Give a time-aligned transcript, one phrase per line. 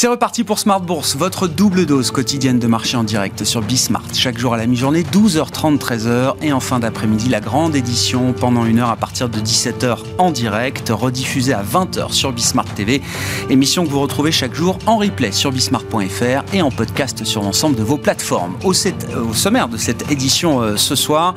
[0.00, 4.02] C'est reparti pour Smart Bourse, votre double dose quotidienne de marché en direct sur Bismart.
[4.14, 6.36] Chaque jour à la mi-journée, 12h30, 13h.
[6.40, 10.30] Et en fin d'après-midi, la grande édition pendant une heure à partir de 17h en
[10.30, 13.02] direct, rediffusée à 20h sur Bismart TV.
[13.50, 17.76] Émission que vous retrouvez chaque jour en replay sur bismart.fr et en podcast sur l'ensemble
[17.76, 18.56] de vos plateformes.
[18.64, 21.34] Au, sommaire de cette édition euh, ce soir,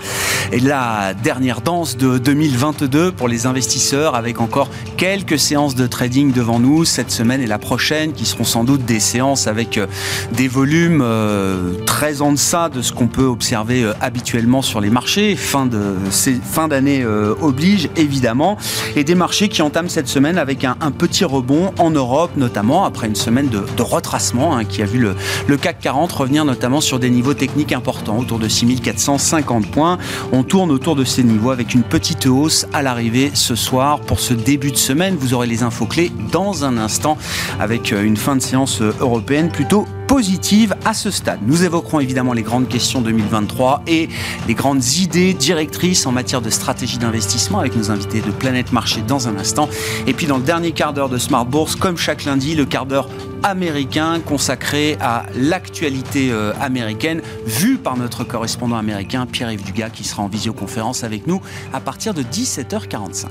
[0.53, 6.31] et la dernière danse de 2022 pour les investisseurs avec encore quelques séances de trading
[6.31, 9.87] devant nous cette semaine et la prochaine qui seront sans doute des séances avec euh,
[10.33, 14.91] des volumes euh, très en deçà de ce qu'on peut observer euh, habituellement sur les
[14.91, 15.35] marchés.
[15.35, 15.95] Fin de
[16.43, 17.03] fin d'année
[17.41, 18.57] oblige évidemment,
[18.95, 23.07] et des marchés qui entament cette semaine avec un, petit rebond en Europe, notamment après
[23.07, 25.15] une semaine de, retracement hein, qui a vu le,
[25.47, 29.97] le, CAC 40 revenir notamment sur des niveaux techniques importants, autour de 6450 points.
[30.31, 34.19] On tourne autour de ces niveaux avec une petite hausse à l'arrivée ce soir pour
[34.19, 35.15] ce début de semaine.
[35.15, 37.17] Vous aurez les infos clés dans un instant
[37.59, 41.39] avec une fin de séance européenne plutôt positive à ce stade.
[41.45, 44.09] Nous évoquerons évidemment les grandes questions 2023 et
[44.47, 49.01] les grandes idées directrices en matière de stratégie d'investissement avec nos invités de Planète Marché
[49.01, 49.67] dans un instant.
[50.05, 52.85] Et puis dans le dernier quart d'heure de Smart Bourse, comme chaque lundi, le quart
[52.85, 53.09] d'heure
[53.41, 60.21] américain consacré à l'actualité euh, américaine, vue par notre correspondant américain Pierre-Yves Dugas qui sera
[60.21, 61.41] en visioconférence avec nous
[61.73, 63.25] à partir de 17h45.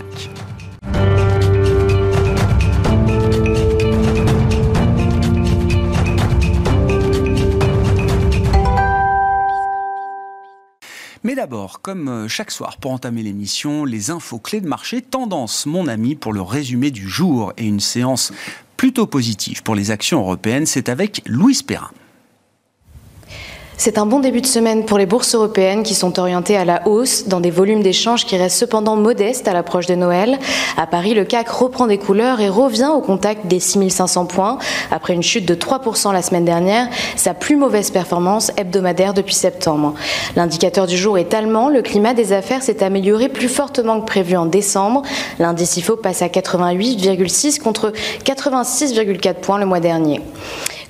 [11.24, 15.66] Mais d'abord, comme euh, chaque soir pour entamer l'émission, les infos clés de marché, tendance
[15.66, 18.32] mon ami pour le résumé du jour et une séance
[18.76, 21.92] plutôt positive pour les actions européennes, c'est avec Louis Perrin.
[23.78, 26.86] C'est un bon début de semaine pour les bourses européennes qui sont orientées à la
[26.86, 30.38] hausse dans des volumes d'échanges qui restent cependant modestes à l'approche de Noël.
[30.77, 34.58] À Paris, le CAC reprend des couleurs et revient au contact des 6500 points
[34.90, 39.94] après une chute de 3% la semaine dernière, sa plus mauvaise performance hebdomadaire depuis septembre.
[40.36, 44.36] L'indicateur du jour est allemand, le climat des affaires s'est amélioré plus fortement que prévu
[44.36, 45.02] en décembre.
[45.38, 47.92] L'indice IFO passe à 88,6 contre
[48.24, 50.20] 86,4 points le mois dernier.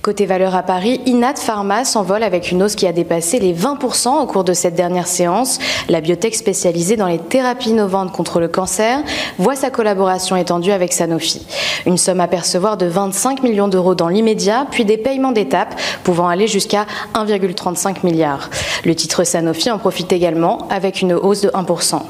[0.02, 4.20] Côté valeur à Paris, Inat Pharma s'envole avec une hausse qui a dépassé les 20%
[4.20, 5.60] au cours de cette dernière séance.
[5.88, 8.98] La biotech spécialisée dans les thérapies innovantes contre le cancer
[9.38, 11.46] voit sa collaboration étendue avec Sanofi.
[11.86, 16.26] Une somme à percevoir de 25 millions d'euros dans l'immédiat, puis des paiements d'étape pouvant
[16.26, 16.84] aller jusqu'à
[17.14, 18.50] 1,35 milliard.
[18.84, 22.00] Le titre Sanofi en profite également avec une hausse de 1%.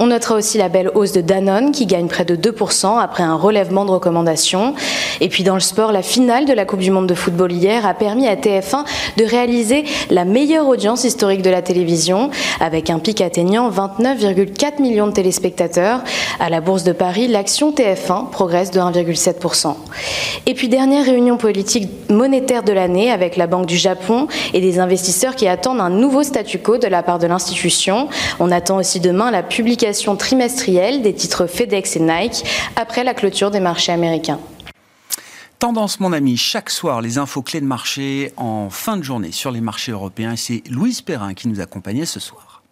[0.00, 3.36] On notera aussi la belle hausse de Danone qui gagne près de 2% après un
[3.36, 4.74] relèvement de recommandations.
[5.20, 7.52] Et puis dans le sport, la finale de la Coupe du Monde de football football
[7.52, 8.84] hier a permis à TF1
[9.18, 15.08] de réaliser la meilleure audience historique de la télévision, avec un pic atteignant 29,4 millions
[15.08, 16.00] de téléspectateurs.
[16.40, 19.74] À la Bourse de Paris, l'action TF1 progresse de 1,7%.
[20.46, 24.78] Et puis dernière réunion politique monétaire de l'année avec la Banque du Japon et des
[24.78, 28.08] investisseurs qui attendent un nouveau statu quo de la part de l'institution.
[28.40, 32.44] On attend aussi demain la publication trimestrielle des titres FedEx et Nike
[32.76, 34.38] après la clôture des marchés américains.
[35.58, 39.50] Tendance, mon ami, chaque soir, les infos clés de marché en fin de journée sur
[39.50, 40.36] les marchés européens.
[40.36, 42.62] C'est Louise Perrin qui nous accompagnait ce soir.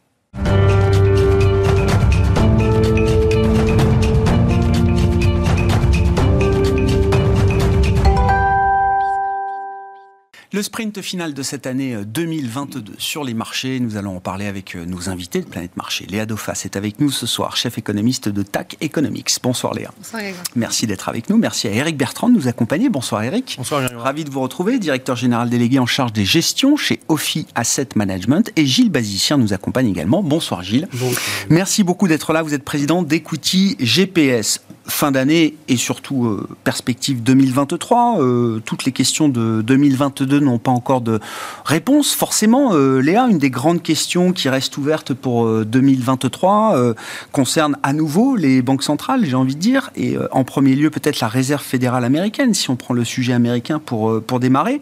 [10.56, 14.46] Le sprint final de cette année 2022 euh, sur les marchés, nous allons en parler
[14.46, 16.06] avec euh, nos invités de Planète Marché.
[16.08, 19.36] Léa Dauphas est avec nous ce soir, chef économiste de TAC Economics.
[19.42, 19.90] Bonsoir Léa.
[19.98, 20.22] Bonsoir
[20.54, 21.36] Merci d'être avec nous.
[21.36, 22.88] Merci à Eric Bertrand de nous accompagner.
[22.88, 23.56] Bonsoir Eric.
[23.58, 27.88] Bonsoir Ravi de vous retrouver, directeur général délégué en charge des gestions chez Ophi Asset
[27.94, 28.50] Management.
[28.56, 30.22] Et Gilles Bazicien nous accompagne également.
[30.22, 30.88] Bonsoir Gilles.
[30.94, 31.20] Bonsoir.
[31.50, 32.42] Merci beaucoup d'être là.
[32.42, 38.20] Vous êtes président d'Equity GPS fin d'année et surtout euh, perspective 2023.
[38.20, 41.20] Euh, toutes les questions de 2022 n'ont pas encore de
[41.64, 42.14] réponse.
[42.14, 46.94] Forcément, euh, Léa, une des grandes questions qui reste ouverte pour 2023
[47.32, 51.20] concerne à nouveau les banques centrales, j'ai envie de dire, et en premier lieu peut-être
[51.20, 54.80] la Réserve fédérale américaine, si on prend le sujet américain pour, pour démarrer.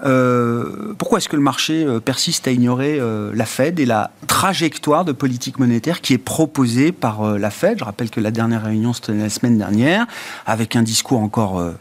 [0.00, 3.00] pourquoi est-ce que le marché persiste à ignorer
[3.32, 7.78] la Fed et la trajectoire de politique monétaire qui est proposée par la Fed?
[7.78, 10.06] Je rappelle que la dernière réunion se tenait semaine dernière,
[10.46, 11.72] avec un discours encore euh,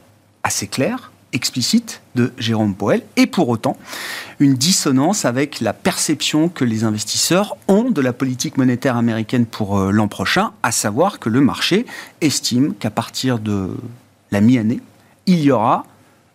[0.43, 3.77] assez clair, explicite de Jérôme Powell, et pour autant
[4.39, 9.77] une dissonance avec la perception que les investisseurs ont de la politique monétaire américaine pour
[9.77, 11.85] euh, l'an prochain, à savoir que le marché
[12.21, 13.69] estime qu'à partir de
[14.31, 14.81] la mi-année,
[15.25, 15.85] il y aura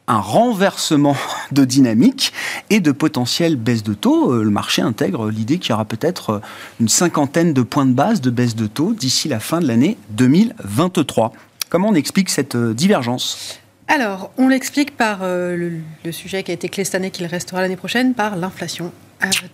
[0.08, 1.16] un renversement
[1.52, 2.32] de dynamique
[2.70, 4.32] et de potentielle baisse de taux.
[4.32, 6.40] Euh, le marché intègre l'idée qu'il y aura peut-être euh,
[6.81, 9.96] une cinquantaine de points de base de baisse de taux d'ici la fin de l'année
[10.10, 11.32] 2023.
[11.69, 13.58] Comment on explique cette euh, divergence?
[13.88, 15.81] Alors, on l'explique par le,
[16.12, 18.90] sujet qui a été clé cette année, qu'il restera l'année prochaine, par l'inflation.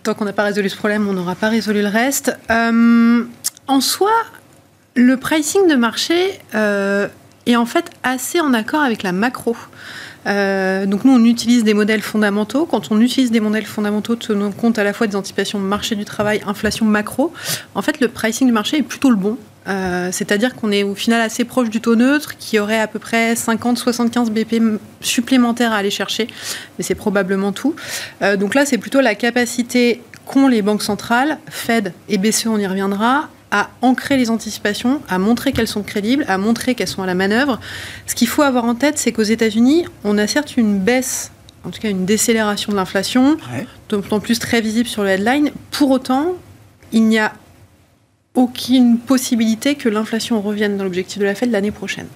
[0.03, 2.37] tant qu'on n'a pas résolu ce problème, on n'aura pas résolu le reste.
[2.49, 4.11] en soi,
[4.95, 9.57] le pricing de marché est en fait assez en accord avec la macro.
[10.27, 12.65] Euh, donc nous, on utilise des modèles fondamentaux.
[12.65, 15.95] Quand on utilise des modèles fondamentaux tenant compte à la fois des anticipations de marché
[15.95, 17.33] du travail, inflation macro,
[17.75, 19.37] en fait, le pricing du marché est plutôt le bon.
[19.67, 22.97] Euh, c'est-à-dire qu'on est au final assez proche du taux neutre, qui aurait à peu
[22.97, 26.27] près 50-75 BP supplémentaires à aller chercher,
[26.77, 27.75] mais c'est probablement tout.
[28.21, 32.57] Euh, donc là, c'est plutôt la capacité qu'ont les banques centrales, Fed et BCE, on
[32.57, 37.01] y reviendra, à ancrer les anticipations, à montrer qu'elles sont crédibles, à montrer qu'elles sont
[37.01, 37.59] à la manœuvre.
[38.05, 41.31] Ce qu'il faut avoir en tête, c'est qu'aux États-Unis, on a certes une baisse,
[41.63, 43.37] en tout cas une décélération de l'inflation,
[43.89, 45.51] d'autant plus très visible sur le headline.
[45.71, 46.35] Pour autant,
[46.91, 47.33] il n'y a
[48.35, 52.07] aucune possibilité que l'inflation revienne dans l'objectif de la Fed l'année prochaine.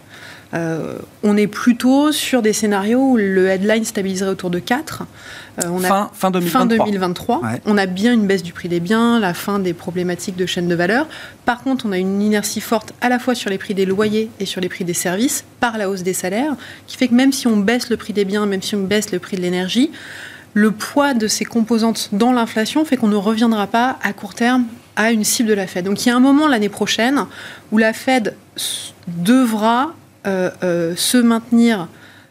[0.53, 5.03] Euh, on est plutôt sur des scénarios où le headline stabiliserait autour de 4.
[5.63, 7.41] Euh, on fin, fin 2023.
[7.65, 10.67] On a bien une baisse du prix des biens, la fin des problématiques de chaîne
[10.67, 11.07] de valeur.
[11.45, 14.29] Par contre, on a une inertie forte à la fois sur les prix des loyers
[14.39, 16.55] et sur les prix des services par la hausse des salaires,
[16.87, 19.11] qui fait que même si on baisse le prix des biens, même si on baisse
[19.11, 19.91] le prix de l'énergie,
[20.53, 24.65] le poids de ces composantes dans l'inflation fait qu'on ne reviendra pas à court terme
[24.95, 25.85] à une cible de la Fed.
[25.85, 27.25] Donc il y a un moment l'année prochaine
[27.71, 28.35] où la Fed
[29.07, 29.93] devra
[30.25, 31.87] se maintenir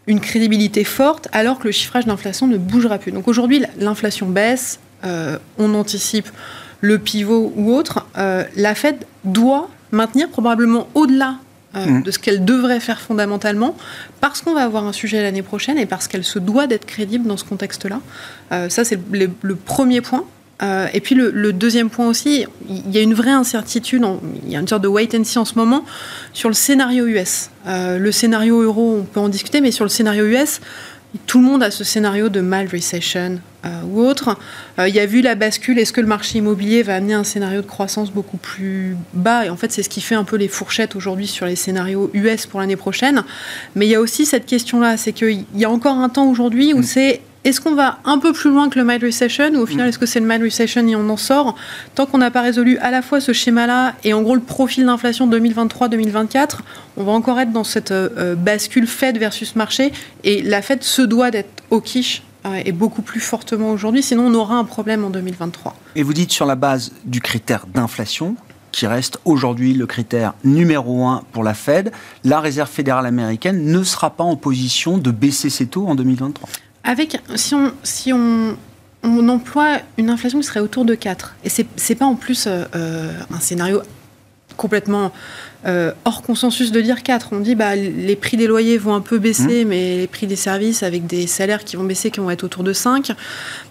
[0.06, 3.12] une crédibilité forte alors que le chiffrage d'inflation ne bougera plus.
[3.12, 6.28] Donc aujourd'hui, l'inflation baisse, euh, on anticipe
[6.80, 8.06] le pivot ou autre.
[8.16, 11.36] la Fed doit maintenir probablement au-delà
[11.74, 12.02] mmh.
[12.02, 13.76] de ce qu'elle devrait faire fondamentalement,
[14.20, 17.28] parce qu'on va avoir un sujet l'année prochaine et parce qu'elle se doit d'être crédible
[17.28, 18.00] dans ce contexte-là.
[18.68, 20.24] ça, c'est le, premier point.
[20.62, 24.02] Euh, et puis le, deuxième point aussi, il y a une vraie incertitude,
[24.44, 25.84] il y a une sorte de wait and see en ce moment
[26.32, 27.50] sur le scénario US.
[27.66, 30.60] Euh, le scénario euro, on peut en discuter, mais sur le scénario US,
[31.26, 34.38] tout le monde a ce scénario de mal recession euh, ou autre.
[34.78, 37.60] il y a vu la bascule, est-ce que le marché immobilier va amener un scénario
[37.60, 39.44] de croissance beaucoup plus bas?
[39.44, 42.10] Et en fait, c'est ce qui fait un peu les fourchettes aujourd'hui sur les scénarios
[42.14, 43.24] US pour l'année prochaine.
[43.74, 46.72] Mais il y a aussi cette question-là, c'est qu'il y a encore un temps aujourd'hui
[46.72, 46.84] où mm.
[46.84, 49.86] c'est est-ce qu'on va un peu plus loin que le mild recession ou au final
[49.86, 49.88] mm.
[49.88, 51.56] est-ce que c'est le mild recession et on en sort
[51.94, 54.86] Tant qu'on n'a pas résolu à la fois ce schéma-là et en gros le profil
[54.86, 56.58] d'inflation 2023-2024,
[56.96, 59.92] on va encore être dans cette euh, euh, bascule Fed versus marché
[60.24, 64.26] et la Fed se doit d'être au quiche euh, et beaucoup plus fortement aujourd'hui, sinon
[64.26, 65.74] on aura un problème en 2023.
[65.96, 68.36] Et vous dites sur la base du critère d'inflation,
[68.70, 71.92] qui reste aujourd'hui le critère numéro un pour la Fed,
[72.24, 76.48] la Réserve fédérale américaine ne sera pas en position de baisser ses taux en 2023
[76.84, 78.56] avec, si on, si on,
[79.02, 82.46] on, emploie une inflation qui serait autour de 4, et c'est n'est pas en plus
[82.46, 83.82] euh, euh, un scénario
[84.56, 85.12] complètement
[85.64, 87.28] euh, hors consensus de dire 4.
[87.32, 89.68] On dit bah les prix des loyers vont un peu baisser, mmh.
[89.68, 92.64] mais les prix des services avec des salaires qui vont baisser, qui vont être autour
[92.64, 93.12] de 5.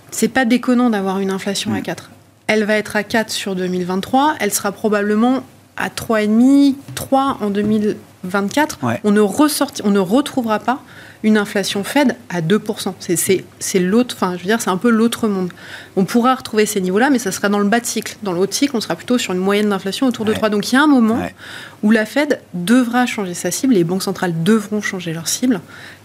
[0.10, 2.04] C'est pas déconnant d'avoir une inflation à 4.
[2.04, 2.13] Mmh.
[2.48, 4.36] Elle va être à 4 sur 2023.
[4.40, 5.44] Elle sera probablement
[5.81, 8.80] à 3,5, 3 en 2024.
[9.04, 10.81] On, ne ressorti, on ne retrouvera pas
[11.24, 12.94] une inflation Fed à 2%.
[13.60, 15.51] C'est l'autre, enfin, je veux dire, c'est un peu l'autre monde.
[15.96, 18.17] On pourra retrouver ces niveaux-là, mais ça sera dans le bas de cycle.
[18.24, 20.50] Dans le haut de cycle, on sera plutôt sur une moyenne d'inflation autour de 3.
[20.50, 21.20] Donc il y a un moment
[21.84, 25.62] où la Fed devra changer sa cible, les banques centrales devront changer leur cible.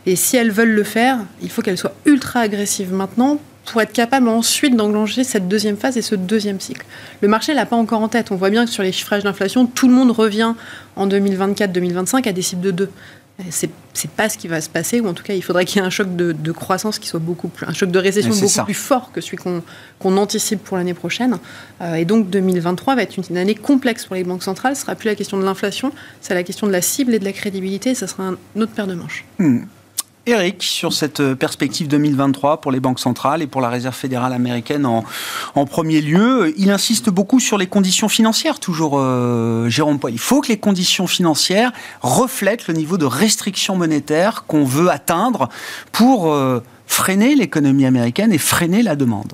[0.06, 3.92] Et si elles veulent le faire, il faut qu'elles soient ultra agressives maintenant pour être
[3.92, 6.84] capable ensuite d'englanger cette deuxième phase et ce deuxième cycle.
[7.20, 8.30] Le marché l'a pas encore en tête.
[8.30, 10.54] On voit bien que sur les chiffrages d'inflation, tout le monde revient
[10.96, 12.90] en 2024-2025 à des cibles de 2
[13.50, 15.80] c'est c'est pas ce qui va se passer, ou en tout cas, il faudrait qu'il
[15.80, 18.64] y ait un choc de, croissance qui soit beaucoup plus, un choc de récession beaucoup
[18.66, 21.38] plus fort que celui qu'on anticipe pour l'année prochaine.
[21.80, 24.76] Euh, et donc, 2023 va être une, année complexe pour les banques centrales.
[24.76, 27.24] Ce sera plus la question de l'inflation, c'est la question de la cible et de
[27.24, 27.90] la crédibilité.
[27.90, 29.24] Et ça sera un autre paire de manches.
[29.38, 29.60] Hmm.
[30.28, 34.32] Eric, sur cette euh, perspective 2023 pour les banques centrales et pour la Réserve fédérale
[34.32, 35.04] américaine en,
[35.66, 40.12] premier lieu, il insiste beaucoup sur les conditions financières, toujours euh, Jérôme Poil.
[40.12, 45.48] Il faut que les conditions financières reflètent le niveau de restriction monétaire qu'on veut atteindre
[45.92, 49.32] pour euh, freiner l'économie américaine et freiner la demande.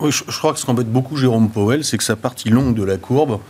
[0.00, 2.82] Oui, je, crois que ce qu'embête beaucoup Jérôme Powell, c'est que sa partie longue de
[2.82, 3.40] la courbe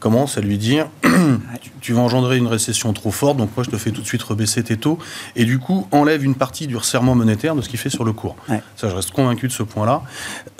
[0.00, 0.88] commence à lui dire
[1.80, 4.22] tu, vas engendrer une récession trop forte, donc moi je te fais tout de suite
[4.22, 4.98] rebaisser tes taux,
[5.36, 8.12] et du coup enlève une partie du resserrement monétaire de ce qu'il fait sur le
[8.12, 8.36] cours.
[8.76, 10.02] Ça, je reste convaincu de ce point-là.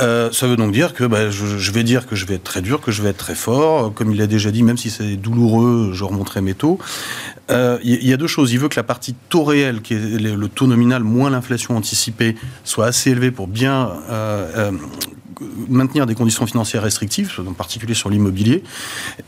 [0.01, 2.61] Euh, ça veut donc dire que bah, je, vais dire que je vais être très
[2.61, 3.93] dur, que je vais être très fort.
[3.95, 6.79] Comme il l'a déjà dit, même si c'est douloureux, je remonterai mes taux.
[7.49, 8.53] Il euh, y, a deux choses.
[8.53, 12.37] Il veut que la partie taux réel, qui est le taux nominal moins l'inflation anticipée,
[12.65, 14.71] soit assez élevée pour bien euh,
[15.69, 18.63] maintenir des conditions financières restrictives, en particulier sur l'immobilier.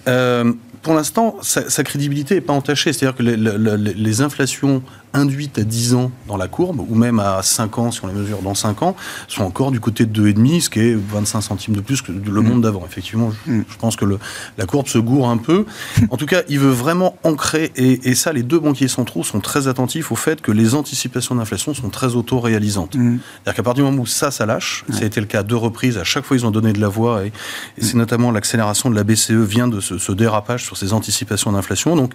[0.04, 2.92] pour l'instant, sa, crédibilité n'est pas entachée.
[2.92, 4.82] C'est-à-dire que les inflations
[5.14, 8.14] induites à 10 ans dans la courbe, ou même à 5 ans, si on les
[8.14, 8.96] mesure dans 5 ans,
[9.28, 12.40] sont encore du côté de 2,5, ce qui est 25 centimes de plus que le
[12.40, 12.62] monde mm.
[12.62, 12.82] d'avant.
[12.86, 13.62] Effectivement, mm.
[13.68, 14.18] je, pense que le,
[14.58, 15.66] la courbe se gourre un peu.
[16.10, 19.68] En tout cas, il veut vraiment ancrer, et, ça, les deux banquiers centraux sont très
[19.68, 22.94] attentifs au fait que les anticipations d'inflation sont très auto-réalisantes.
[22.94, 23.18] Mm.
[23.18, 25.42] C'est-à-dire qu'à partir du moment où ça, ça lâche, ça a été le cas à
[25.42, 27.32] deux reprises, à chaque fois ils ont donné de la voix, et,
[27.78, 31.96] c'est notamment l'accélération de la BCE vient de ce, ce dérapage sur ces anticipations d'inflation.
[31.96, 32.12] Donc,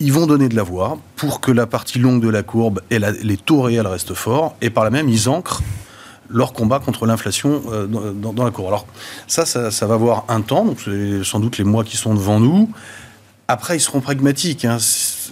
[0.00, 2.98] ils vont donner de la voix pour que la partie longue de la courbe et
[2.98, 5.62] les taux réels restent forts, et par là même, ils ancrent
[6.28, 8.68] leur combat contre l'inflation euh, dans, la courbe.
[8.68, 8.86] Alors
[9.26, 12.40] ça, ça, va avoir un temps, donc c'est sans doute les mois qui sont devant
[12.40, 12.70] nous.
[13.48, 14.64] Après, ils seront pragmatiques.
[14.64, 14.78] Hein.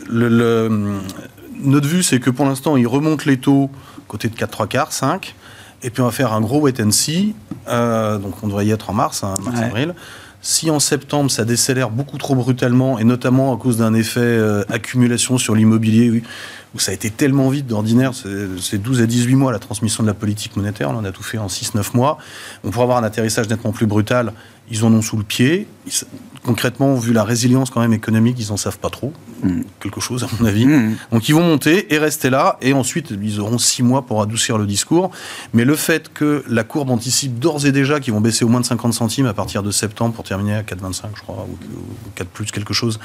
[0.08, 1.00] Le,
[1.60, 3.70] notre vue, c'est que pour l'instant, ils remontent les taux
[4.06, 5.34] côté de 4 3 quarts, 5,
[5.82, 7.34] et puis on va faire un gros wait and see.
[7.68, 9.94] Euh, donc on devrait y être en mars, hein, mars-avril.
[10.44, 14.62] Si en septembre ça décélère beaucoup trop brutalement, et notamment à cause d'un effet euh,
[14.68, 16.22] accumulation sur l'immobilier,
[16.74, 18.12] où ça a été tellement vite d'ordinaire,
[18.60, 21.38] c'est 12 à 18 mois la transmission de la politique monétaire, on a tout fait
[21.38, 22.18] en 6-9 mois,
[22.62, 24.34] on pourra avoir un atterrissage nettement plus brutal,
[24.70, 25.66] ils en ont sous le pied.
[26.44, 29.12] Concrètement, vu la résilience quand même économique, ils en savent pas trop.
[29.42, 29.62] Mm.
[29.80, 30.66] Quelque chose, à mon avis.
[30.66, 30.96] Mm.
[31.10, 32.58] Donc ils vont monter et rester là.
[32.60, 35.10] Et ensuite, ils auront six mois pour adoucir le discours.
[35.52, 38.60] Mais le fait que la courbe anticipe d'ores et déjà qu'ils vont baisser au moins
[38.60, 42.28] de 50 centimes à partir de septembre pour terminer à 4,25, je crois, ou 4
[42.28, 43.00] plus quelque chose,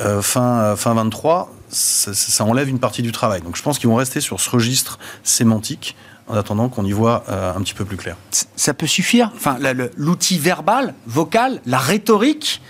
[0.00, 3.40] euh, fin, fin 23, ça, ça enlève une partie du travail.
[3.40, 5.96] Donc je pense qu'ils vont rester sur ce registre sémantique
[6.28, 8.16] en attendant qu'on y voit euh, un petit peu plus clair.
[8.56, 9.30] Ça peut suffire?
[9.34, 9.58] Enfin,
[9.96, 12.62] l'outil verbal, vocal, la rhétorique,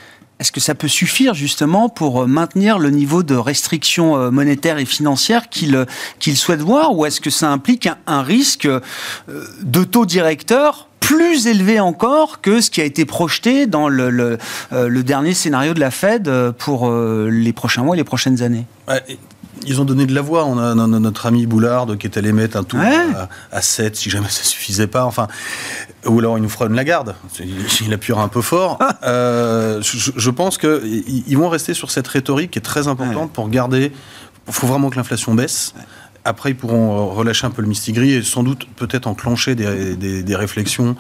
[0.43, 4.79] est-ce que ça peut suffire justement pour euh, maintenir le niveau de restriction euh, monétaire
[4.79, 5.87] et financière qu'il
[6.19, 6.97] qu'il souhaite voir?
[6.97, 8.69] Ou est-ce que ça implique un, risque
[9.29, 14.39] de taux directeur plus élevé encore que ce qui a été projeté dans le,
[15.05, 18.65] dernier scénario de la Fed pour les prochains mois et les prochaines années?
[19.67, 20.45] Ils ont donné de la voix.
[20.45, 22.79] On a, notre ami Boulard qui est allé mettre un taux
[23.51, 25.05] à, 7 si jamais ça suffisait pas.
[25.05, 25.29] Enfin,
[26.07, 27.15] ou alors il nous fera une Lagarde.
[27.81, 28.79] Il appuiera un peu fort.
[29.05, 33.93] Euh, je, pense qu'ils vont rester sur cette rhétorique qui est très importante pour garder.
[34.49, 35.75] Il faut vraiment que l'inflation baisse.
[36.25, 40.37] Après, ils pourront euh, relâcher un peu le mistigris et sans doute peut-être enclencher des,
[40.37, 40.97] réflexions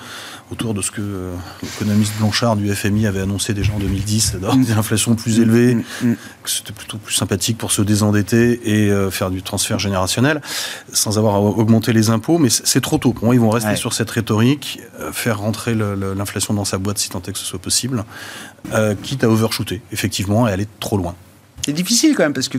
[0.50, 4.56] autour de ce que euh, l'économiste Blanchard du FMI avait annoncé déjà en 2010, d'avoir
[4.56, 6.16] des inflations plus élevées, mm, mm, mm.
[6.42, 10.42] que c'était plutôt plus sympathique pour se désendetter et euh, faire du transfert générationnel,
[10.92, 12.38] sans avoir à augmenter les impôts.
[12.38, 13.12] Mais c'est trop tôt.
[13.12, 14.80] Pour moi, ils vont rester sur cette rhétorique,
[15.12, 18.04] faire rentrer l'inflation dans sa boîte si tant est que ce soit possible,
[19.02, 21.14] quitte à overshooter, effectivement, et aller trop loin.
[21.64, 22.58] C'est difficile quand même parce que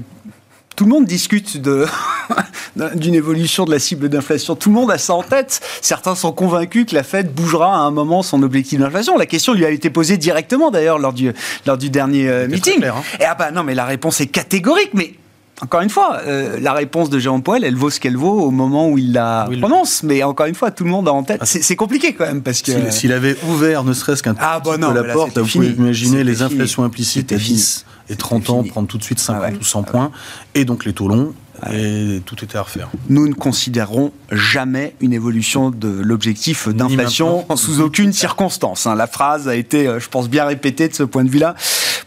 [0.76, 1.58] tout le monde discute
[2.96, 4.56] d'une évolution de la cible d'inflation.
[4.56, 5.62] Tout le monde a ça en tête.
[5.82, 9.18] Certains sont convaincus que la Fed bougera à un moment son objectif d'inflation.
[9.18, 11.32] La question lui a été posée directement d'ailleurs lors du,
[11.66, 12.84] lors du dernier euh, meeting.
[12.84, 12.96] Hein.
[13.20, 14.92] Et ah bah non, mais la réponse est catégorique.
[14.94, 15.14] Mais
[15.62, 18.52] encore une fois, euh, la réponse de Jérôme Poel, elle vaut ce qu'elle vaut au
[18.52, 20.04] moment où il la prononce.
[20.04, 21.40] Mais encore une fois, tout le monde a en tête.
[21.42, 24.78] Ah, c'est compliqué quand même parce que s'il avait ouvert ne serait-ce qu'un ah, bah
[24.78, 28.88] non, la porte, vous pouvez imaginer les inflations implicites à 10 et 30 ans prendre
[28.88, 30.12] tout de suite 50 ah ou 100 points
[30.56, 31.34] et donc les taux longs
[31.72, 32.90] et tout était à refaire.
[33.08, 38.86] Nous ne considérons jamais une évolution de l'objectif d'inflation sous aucune circonstance.
[38.86, 38.96] Hein.
[38.96, 41.56] La phrase a été, euh, je pense, bien répétée de ce point de vue-là,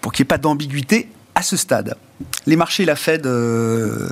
[0.02, 1.94] pour qu'il n'y ait pas d'ambiguïté à ce stade.
[2.46, 4.08] Les marchés, la Fed, euh,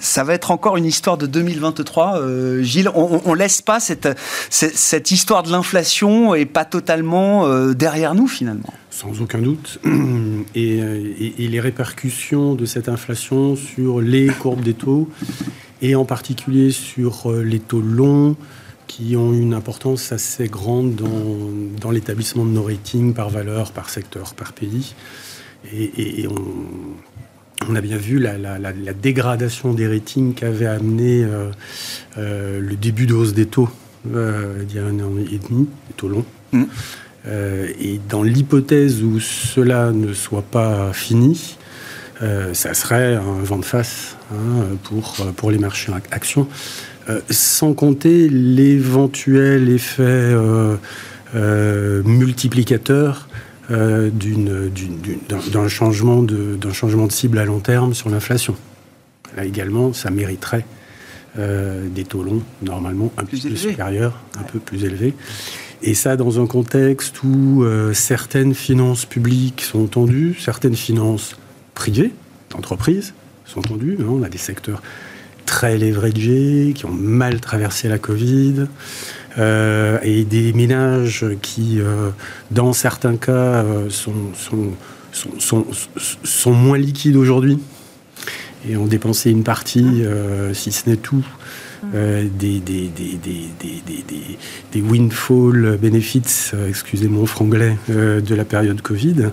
[0.00, 2.20] ça va être encore une histoire de 2023.
[2.20, 4.08] Euh, Gilles, on, ne laisse pas cette,
[4.48, 8.72] cette, histoire de l'inflation et pas totalement derrière nous finalement.
[8.98, 9.78] Sans aucun doute.
[10.56, 10.80] Et,
[11.38, 15.08] les répercussions de cette inflation sur les courbes des taux,
[15.82, 18.36] et en particulier sur euh, les taux longs,
[18.88, 20.96] qui ont une importance assez grande
[21.80, 24.94] dans, l'établissement de nos ratings par valeur, par secteur, par pays.
[25.72, 26.26] Et,
[27.68, 31.50] on, a bien vu la, dégradation des ratings qu'avait amené euh,
[32.16, 33.68] euh, le début de hausse des taux
[34.04, 36.24] il y a un an et demi, des taux longs.
[36.52, 36.64] Mmh.
[37.26, 41.56] Euh, et dans l'hypothèse où cela ne soit pas fini,
[42.22, 46.48] euh, ça serait un vent de face hein, pour, pour les marchés actions,
[47.08, 50.34] euh, sans compter l'éventuel effet
[52.04, 53.28] multiplicateur
[53.68, 58.56] d'un changement, de, changement de cible à long terme sur l'inflation.
[59.36, 60.64] Là également, ça mériterait
[61.36, 65.14] des taux longs, normalement un peu plus supérieurs, un peu plus élevés.
[65.82, 71.36] Et ça, dans un contexte où certaines finances publiques sont tendues, certaines finances
[71.74, 72.12] privées,
[72.50, 73.98] d'entreprises, sont tendues.
[74.00, 74.06] Hein.
[74.08, 74.82] On a des secteurs
[75.46, 78.66] très leveragés, qui ont mal traversé la Covid,
[79.36, 82.10] euh, et des ménages qui, euh,
[82.50, 85.64] dans certains cas, euh, sont, sont,
[86.24, 87.58] sont, moins liquides aujourd'hui
[88.68, 90.02] et ont dépensé une partie,
[90.52, 91.24] si ce n'est tout,
[91.92, 94.38] des, des, des, des,
[94.72, 99.30] des, windfall benefits, excusez mon franglais, de la période Covid.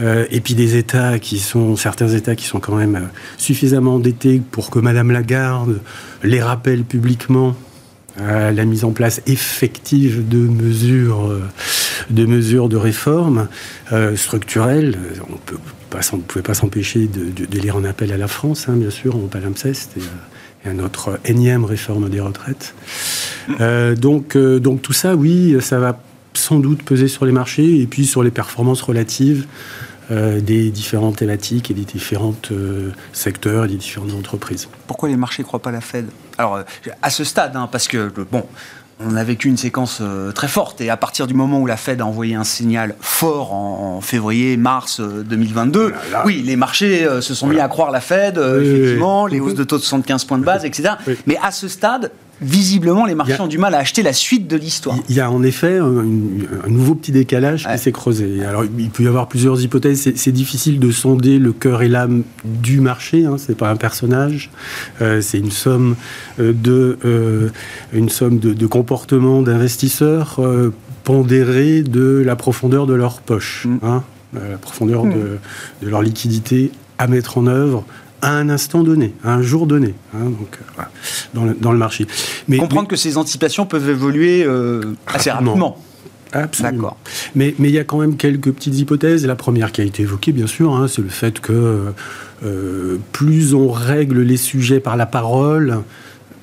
[0.00, 4.42] Euh, et puis des États qui sont, certains États qui sont quand même suffisamment endettés
[4.50, 5.80] pour que Madame Lagarde
[6.22, 7.56] les rappelle publiquement
[8.18, 11.42] à la mise en place effective de mesures, euh,
[12.10, 13.48] de mesures de réforme
[14.14, 14.98] structurelles.
[15.28, 19.16] On ne pouvait pas s'empêcher de, lire un appel à la France, hein, bien sûr,
[19.16, 22.74] en palimpseste, et, à notre énième réforme des retraites.
[23.96, 26.00] donc, donc tout ça, oui, ça va
[26.34, 29.46] sans doute peser sur les marchés et puis sur les performances relatives
[30.10, 34.68] euh, des différentes thématiques et des différents euh, secteurs et des différentes entreprises.
[34.86, 36.06] Pourquoi les marchés ne croient pas la Fed?
[36.38, 36.62] Alors, euh,
[37.02, 38.44] à ce stade, hein, parce que, bon,
[39.00, 40.00] on a vécu une séquence
[40.34, 43.52] très forte et à partir du moment où la Fed a envoyé un signal fort
[43.52, 45.92] en, février, mars 2022,
[46.24, 49.76] oui, les marchés se sont mis à croire la Fed, effectivement, les hausses de taux
[49.76, 50.94] de 75 points de base, etc.
[51.26, 52.10] Mais à ce stade,
[52.40, 54.96] visiblement, les marchés ont du mal à acheter la suite de l'histoire.
[55.08, 56.04] Il y a en effet un,
[56.68, 58.44] nouveau petit décalage qui s'est creusé.
[58.44, 60.12] Alors, il peut y avoir plusieurs hypothèses.
[60.14, 63.24] C'est difficile de sonder le cœur et l'âme du marché.
[63.24, 63.36] Hein.
[63.38, 64.50] C'est pas un personnage.
[65.00, 65.96] Euh, c'est une somme
[66.38, 67.48] euh, de, euh,
[67.92, 70.40] une somme de, comportements d'investisseurs
[71.04, 73.78] pondérés de la profondeur de leur poche, mm.
[73.84, 74.02] hein.
[74.34, 75.14] la profondeur mm.
[75.14, 75.38] de,
[75.82, 77.84] de leur liquidité à mettre en œuvre
[78.22, 80.82] à un instant donné, à un jour donné, hein, donc, euh,
[81.34, 82.06] dans, le, dans, le, marché.
[82.48, 85.78] Mais, Comprendre que ces anticipations peuvent évoluer euh, assez rapidement.
[86.32, 86.96] Absolument.
[87.34, 89.24] Mais, mais il y a quand même quelques petites hypothèses.
[89.24, 91.92] La première qui a été évoquée, bien sûr, hein, c'est le fait que
[92.44, 95.82] euh, plus on règle les sujets par la parole,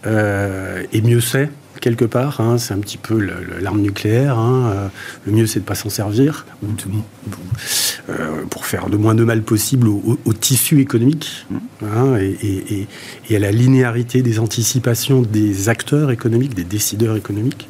[0.06, 1.50] et mieux c'est
[1.84, 2.40] quelque part.
[2.40, 3.20] Hein, c'est un petit peu
[3.62, 4.40] l'arme nucléaire.
[4.40, 4.88] Hein, euh,
[5.26, 8.14] le mieux, c'est de ne pas s'en servir, euh,
[8.50, 11.46] pour faire le moins de mal possible au, tissu économique
[11.84, 12.88] hein, et,
[13.36, 17.68] à la linéarité des anticipations des acteurs économiques, des décideurs économiques.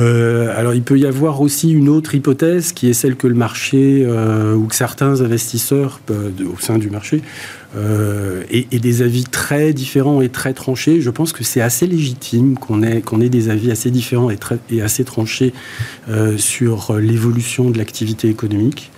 [0.00, 3.34] Euh, alors il peut y avoir aussi une autre hypothèse qui est celle que le
[3.34, 4.06] marché
[4.56, 7.22] ou que certains investisseurs au sein du marché
[7.74, 11.00] euh, et, des avis très différents et très tranchés.
[11.00, 14.28] Je pense que c'est assez légitime qu'on ait, des avis assez différents
[14.70, 15.54] et assez tranchés
[16.10, 18.90] euh, sur l'évolution de l'activité économique,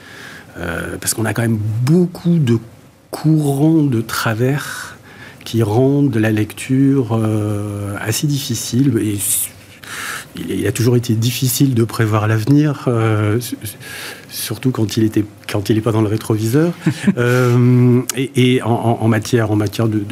[0.58, 2.58] euh, parce qu'on a quand même beaucoup de
[3.12, 4.98] courants de travers
[5.44, 7.20] qui rendent la lecture
[8.00, 9.18] assez difficile et
[10.48, 12.88] il a toujours été difficile de prévoir l'avenir,
[14.34, 16.72] surtout quand il était quand il n'est pas dans le rétroviseur,
[17.18, 20.04] euh, et, en, matière, en matière de,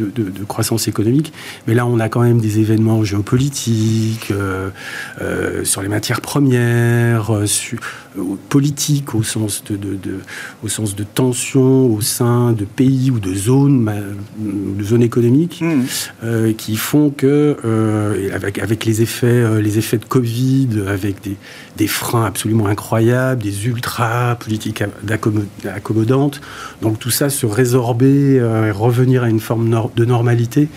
[0.46, 1.32] croissance économique.
[1.66, 4.70] Mais là, on a quand même des événements géopolitiques, euh,
[5.20, 7.32] euh, sur les matières premières,
[8.50, 9.78] politiques au sens de,
[10.62, 13.90] au sens de tensions au sein de pays ou de zones,
[14.38, 16.52] de zones économiques, mmh.
[16.58, 17.56] qui font que,
[18.34, 21.36] avec, avec les, effets, les effets de Covid, avec des,
[21.76, 23.66] des freins absolument incroyables, des
[24.12, 24.84] ultra-politiques
[25.74, 26.40] accommodante.
[26.80, 30.68] Donc tout ça, se résorber euh, et revenir à une forme de normalité,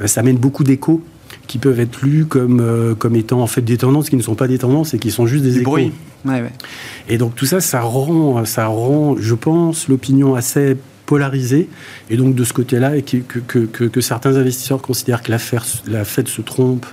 [0.00, 1.02] euh, ça amène beaucoup d'échos
[1.46, 4.34] qui peuvent être lus comme, euh, comme étant en fait des tendances qui ne sont
[4.34, 5.70] pas des tendances et qui sont juste des échos.
[5.70, 5.92] Bruit.
[7.08, 10.76] Et donc tout ça, ça rend, ça rend je pense, l'opinion assez
[11.10, 11.68] polarisée.
[12.08, 16.04] Et donc de ce côté-là, et que, que, que, certains investisseurs considèrent que l'affaire, la
[16.04, 16.86] Fed se trompe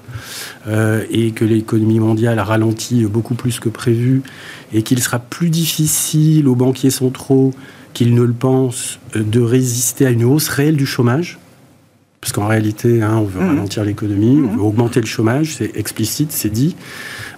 [1.11, 4.23] et que l'économie mondiale a ralenti beaucoup plus que prévu
[4.73, 7.53] et qu'il sera plus difficile aux banquiers centraux
[7.93, 11.37] qu'ils ne le pensent de résister à une hausse réelle du chômage.
[12.21, 13.47] Parce qu'en réalité, hein, on veut mmh.
[13.47, 14.55] ralentir l'économie, on mmh.
[14.55, 16.75] veut augmenter le chômage, c'est explicite, c'est dit.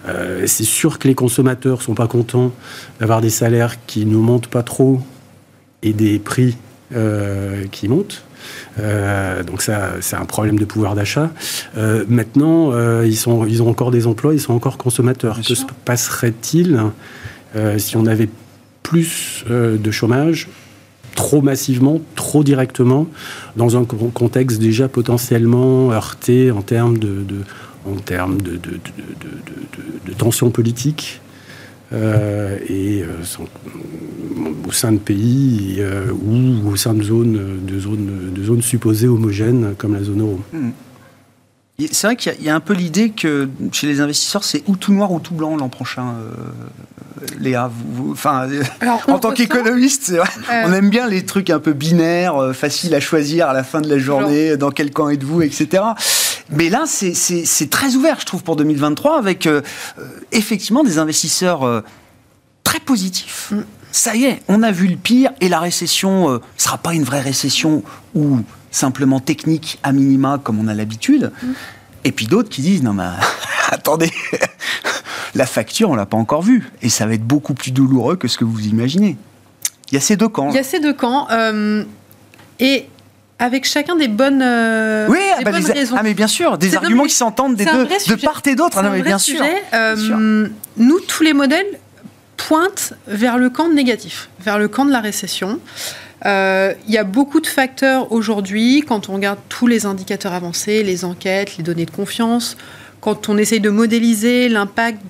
[0.08, 2.52] Euh, c'est sûr que les consommateurs ne sont pas contents
[2.98, 5.00] d'avoir des salaires qui ne montent pas trop
[5.82, 6.56] et des prix
[6.94, 8.22] euh, qui montent.
[8.78, 11.30] Euh, donc ça, c'est un problème de pouvoir d'achat.
[12.08, 12.72] maintenant,
[13.02, 15.40] ils, sont, ils ont encore des emplois, ils sont encore consommateurs.
[15.46, 16.80] que se passerait-il
[17.56, 18.28] euh, si on avait
[18.82, 20.48] plus euh, de chômage,
[21.14, 23.06] trop massivement, trop directement,
[23.56, 27.24] dans un contexte déjà potentiellement heurté en termes de,
[27.86, 28.80] en termes de, de,
[30.06, 31.20] de, tensions politiques?
[31.92, 33.04] Et
[34.66, 35.82] au sein de pays
[36.22, 40.40] ou au sein de zones, de zones, de zones supposées homogènes comme la zone euro.
[40.52, 40.70] Hmm.
[41.90, 44.92] C'est vrai qu'il y, a un peu l'idée que chez les investisseurs, c'est ou tout
[44.92, 46.14] noir ou tout blanc l'an prochain.
[47.38, 48.48] Léa, vous, enfin,
[49.08, 50.14] en tant qu'économiste,
[50.64, 53.88] on aime bien les trucs un peu binaires, faciles à choisir à la fin de
[53.88, 55.82] la journée, dans quel camp êtes-vous, etc.
[56.50, 59.62] Mais là, c'est très ouvert, je trouve, pour 2023, avec euh,
[59.98, 61.82] euh, effectivement des investisseurs euh,
[62.64, 63.52] très positifs.
[63.52, 63.62] Mm.
[63.92, 67.02] Ça y est, on a vu le pire et la récession ne sera pas une
[67.02, 67.82] vraie récession
[68.14, 68.38] ou
[68.70, 71.32] simplement technique à minima comme on a l'habitude.
[71.42, 71.46] Mm.
[72.04, 73.08] Et puis d'autres qui disent non mais
[73.70, 74.12] attendez,
[75.34, 78.28] la facture on l'a pas encore vue et ça va être beaucoup plus douloureux que
[78.28, 79.16] ce que vous imaginez.
[79.90, 80.50] Il y a ces deux camps.
[80.50, 81.26] Il y a ces deux camps.
[82.60, 82.86] et
[83.40, 85.96] avec chacun des bonnes, euh, oui, ah bah, raisons.
[85.98, 88.78] Ah mais bien sûr, des arguments qui s'entendent des deux, de part et d'autre.
[88.78, 89.42] Ah mais bien, sûr.
[89.72, 91.78] Euh, nous, tous les modèles
[92.36, 95.58] pointent vers le camp négatif, vers le camp de la récession.
[96.26, 100.82] Euh, il y a beaucoup de facteurs aujourd'hui, quand on regarde tous les indicateurs avancés,
[100.82, 102.58] les enquêtes, les données de confiance,
[103.00, 105.00] quand on essaye de modéliser l'impact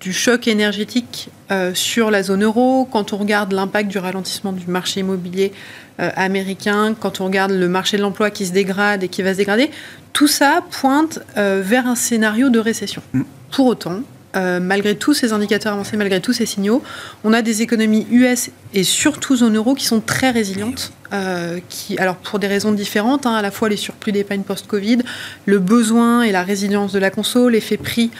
[0.00, 1.28] du choc énergétique
[1.74, 5.52] sur la zone euro, quand on regarde l'impact du ralentissement du marché immobilier
[6.00, 9.32] euh, américain, quand on regarde le marché de l'emploi qui se dégrade et qui va
[9.32, 9.70] se dégrader,
[10.14, 13.02] tout ça pointe euh, vers un scénario de récession.
[13.12, 13.22] Mm.
[13.50, 14.00] Pour autant,
[14.36, 16.82] euh, malgré tous ces indicateurs avancés, malgré tous ces signaux,
[17.24, 20.92] on a des économies US et surtout zone euro qui sont très résilientes.
[21.12, 24.98] Euh, qui, alors pour des raisons différentes, hein, à la fois les surplus d'épargne post-Covid,
[25.44, 28.12] le besoin et la résilience de la conso, l'effet prix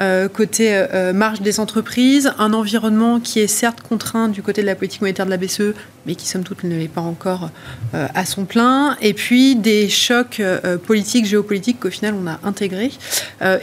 [0.00, 0.84] euh, côté
[1.14, 5.26] marge des entreprises, un environnement qui est certes contraint du côté de la politique monétaire
[5.26, 5.74] de la BCE,
[6.06, 7.50] mais qui somme toute ne l'est pas encore
[7.92, 10.40] à son plein, et puis des chocs
[10.86, 12.92] politiques, géopolitiques qu'au final on a intégrés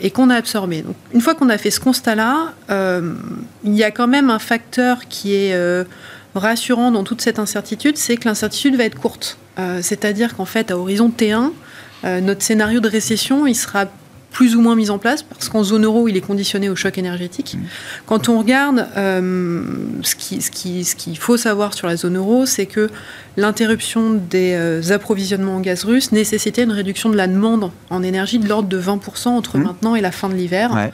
[0.02, 0.82] et qu'on a absorbés.
[0.82, 3.13] Donc une fois qu'on a fait ce constat-là, euh,
[3.63, 5.84] il y a quand même un facteur qui est euh,
[6.34, 9.38] rassurant dans toute cette incertitude, c'est que l'incertitude va être courte.
[9.58, 11.52] Euh, c'est-à-dire qu'en fait, à horizon T1,
[12.21, 13.86] notre scénario de récession, il sera
[14.36, 16.98] plus ou moins mis en place, parce qu'en zone euro, il est conditionné au choc
[16.98, 17.56] énergétique.
[17.58, 17.63] Mmh.
[18.06, 19.63] Quand on regarde euh,
[20.02, 22.89] ce qu'il ce qui, ce qu'il faut savoir sur la zone euro, c'est que
[23.38, 28.38] l'interruption des euh, approvisionnements en gaz russe nécessitait une réduction de la demande en énergie
[28.38, 29.63] de l'ordre de 20% entre mmh.
[29.63, 30.91] maintenant et la fin de l'hiver,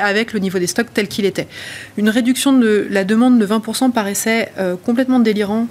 [0.00, 1.48] avec le niveau des stocks tel qu'il était.
[1.98, 5.66] Une réduction de la demande de 20% paraissait euh, complètement délirant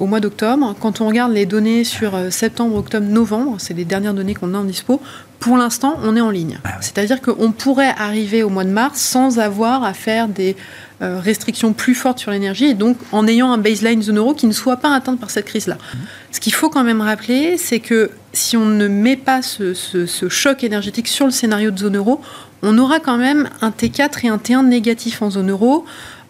[0.00, 0.74] au mois d'octobre.
[0.80, 4.58] Quand on regarde les données sur septembre, octobre, novembre, c'est les dernières données qu'on a
[4.58, 5.02] en dispo,
[5.40, 6.58] pour l'instant, on est en ligne.
[6.64, 10.56] Ah C'est-à-dire qu'on pourrait arriver au mois de mars sans avoir à faire des
[11.00, 14.48] euh, restrictions plus fortes sur l'énergie et donc en ayant un baseline zone euro qui
[14.48, 15.76] ne soit pas atteint par cette crise-là.
[15.76, 16.00] Mhm.
[16.32, 20.28] Ce qu'il faut quand même rappeler, c'est que si on ne met pas ce, ce,
[20.28, 22.20] choc énergétique sur le scénario de zone euro,
[22.62, 25.84] on aura quand même un T4 et un T1 négatif en zone euro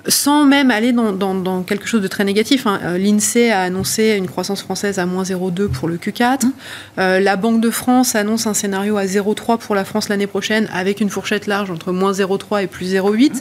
[0.07, 2.67] sans même aller dans, quelque chose de très négatif.
[2.67, 2.81] Hein.
[2.83, 6.47] Euh, L'INSEE a annoncé une croissance française à moins 0,2 pour le Q4.
[6.47, 6.53] Mmh.
[6.99, 10.69] Euh, la Banque de France annonce un scénario à 0,3 pour la France l'année prochaine,
[10.73, 13.31] avec une fourchette large entre moins 0,3 et plus 0,8.
[13.31, 13.39] Mmh.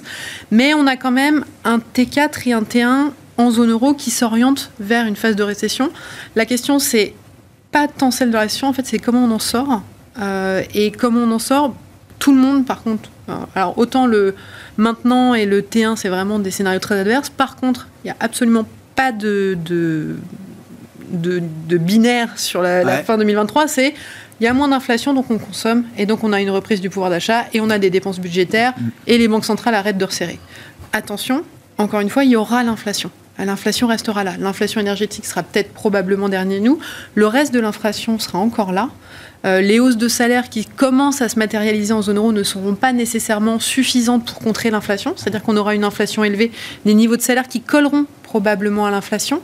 [0.51, 4.71] Mais on a quand même un T4 et un T1 en zone euro qui s'orientent
[4.79, 5.91] vers une phase de récession.
[6.35, 7.13] La question, c'est
[7.71, 9.83] pas tant celle de la récession, en fait, c'est comment on en sort.
[10.19, 11.75] Euh, et comment on en sort,
[12.17, 13.09] tout le monde, par contre,
[13.55, 14.35] alors autant le
[14.77, 17.29] maintenant et le T1, c'est vraiment des scénarios très adverses.
[17.29, 20.15] Par contre, il n'y a absolument pas de, de,
[21.11, 23.67] de, binaire sur la, fin 2023.
[23.67, 23.93] C'est
[24.39, 26.91] il y a moins d'inflation, donc on consomme, et donc on a une reprise du
[26.91, 28.89] pouvoir d'achat, et on a des dépenses budgétaires, mm.
[29.07, 30.39] et les banques centrales arrêtent de resserrer.
[30.93, 31.43] Attention,
[31.79, 33.09] encore une fois, il y aura l'inflation.
[33.39, 34.33] L'inflation restera là.
[34.39, 36.79] L'inflation énergétique sera peut-être probablement derrière nous.
[37.13, 38.89] Le reste de l'inflation sera encore là.
[39.47, 42.75] Euh, les hausses de salaire qui commencent à se matérialiser en zone euro ne seront
[42.75, 46.51] pas nécessairement suffisantes pour contrer l'inflation, c'est-à-dire qu'on aura une inflation élevée,
[46.85, 49.41] des niveaux de salaire qui colleront probablement à l'inflation.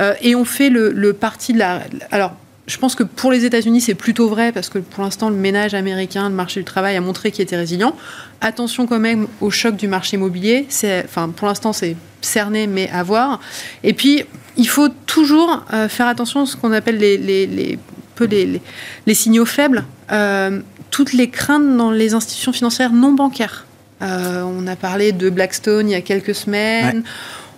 [0.00, 1.82] Euh, et on fait le, parti de la...
[2.10, 2.34] Alors,
[2.66, 5.74] je pense que pour les États-Unis, c'est plutôt vrai parce que pour l'instant, le ménage
[5.74, 7.94] américain, le marché du travail a montré qu'il était résilient.
[8.40, 10.66] Attention quand même au choc du marché immobilier.
[11.04, 13.40] Enfin, pour l'instant, c'est cerné, mais à voir.
[13.82, 14.24] Et puis,
[14.56, 17.78] il faut toujours euh, faire attention à ce qu'on appelle les
[18.26, 18.60] peu
[19.06, 23.66] les, signaux faibles, euh, toutes les craintes dans les institutions financières non bancaires.
[24.02, 27.04] Euh, on a parlé de Blackstone il y a quelques semaines.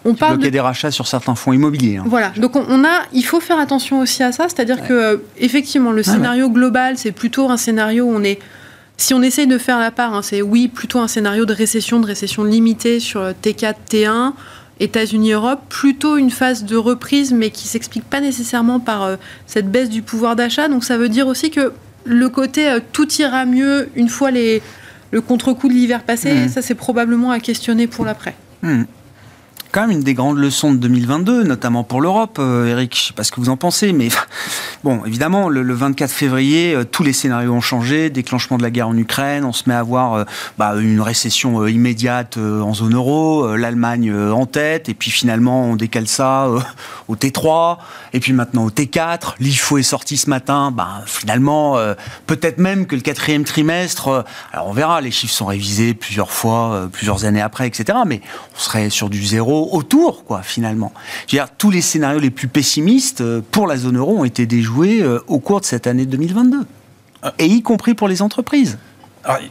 [0.05, 0.49] On parle de...
[0.49, 1.97] des rachats sur certains fonds immobiliers.
[1.97, 2.05] Hein.
[2.07, 2.31] Voilà.
[2.37, 6.03] Donc on, a, il faut faire attention aussi à ça, c'est-à-dire que euh, effectivement le
[6.03, 8.39] scénario global, c'est plutôt un scénario où on est
[8.97, 11.99] si on essaye de faire la part, hein, c'est oui, plutôt un scénario de récession,
[11.99, 14.33] de récession limitée sur T4, T1.
[14.81, 19.89] États-Unis-Europe, plutôt une phase de reprise, mais qui s'explique pas nécessairement par euh, cette baisse
[19.89, 20.69] du pouvoir d'achat.
[20.69, 21.73] Donc ça veut dire aussi que
[22.05, 24.63] le côté euh, tout ira mieux une fois les,
[25.11, 26.49] le contre-coup de l'hiver passé, mmh.
[26.49, 28.35] ça c'est probablement à questionner pour l'après.
[28.63, 28.85] Hmm
[29.75, 32.95] quand même une des grandes leçons de 2022, notamment pour l'Europe, euh, Eric.
[32.95, 34.07] Je ne sais pas ce que vous en pensez, mais
[34.85, 38.09] bon, évidemment, le, 24 février, euh, tous les scénarios ont changé.
[38.09, 40.25] Déclenchement de la guerre en Ukraine, on se met à voir euh,
[40.59, 46.07] bah, une récession immédiate en zone euro, l'Allemagne en tête, et puis finalement, on décale
[46.07, 46.49] ça
[47.09, 47.79] au T3,
[48.13, 49.35] et puis maintenant au T4.
[49.41, 50.71] L'IFO est sorti ce matin.
[50.71, 51.79] Bah, finalement,
[52.29, 56.89] peut-être même que le quatrième trimestre, alors on verra, les chiffres sont révisés plusieurs fois,
[56.93, 57.99] plusieurs années après, etc.
[58.07, 58.21] Mais
[58.55, 60.93] on serait sur du zéro autour, quoi, finalement.
[61.27, 64.25] Je veux dire, tous les scénarios les plus pessimistes euh, pour la zone euro ont
[64.25, 66.59] été déjoués euh, au cours de cette année 2022.
[67.23, 67.35] Ah.
[67.39, 68.79] Et y compris pour les entreprises.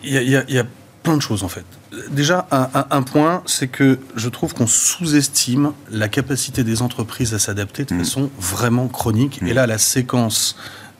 [0.04, 0.64] Il y, a
[1.02, 1.66] plein de choses, en fait.
[2.12, 7.86] Déjà, un, point, c'est que je trouve qu'on sous-estime la capacité des entreprises à s'adapter
[7.86, 8.00] de mm.
[8.00, 9.40] façon vraiment chronique.
[9.42, 9.56] Et mm.
[9.56, 10.56] là, la séquence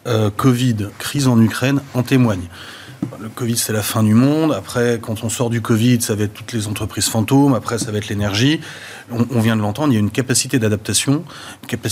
[0.08, 2.48] euh, Covid, crise en Ukraine, en témoigne
[3.20, 4.52] le Covid, c'est la fin du monde.
[4.52, 7.54] Après, quand on sort du Covid, ça va être toutes les entreprises fantômes.
[7.54, 8.60] Après, ça va être l'énergie.
[9.12, 11.24] On, vient de l'entendre, il y a une capacité d'adaptation,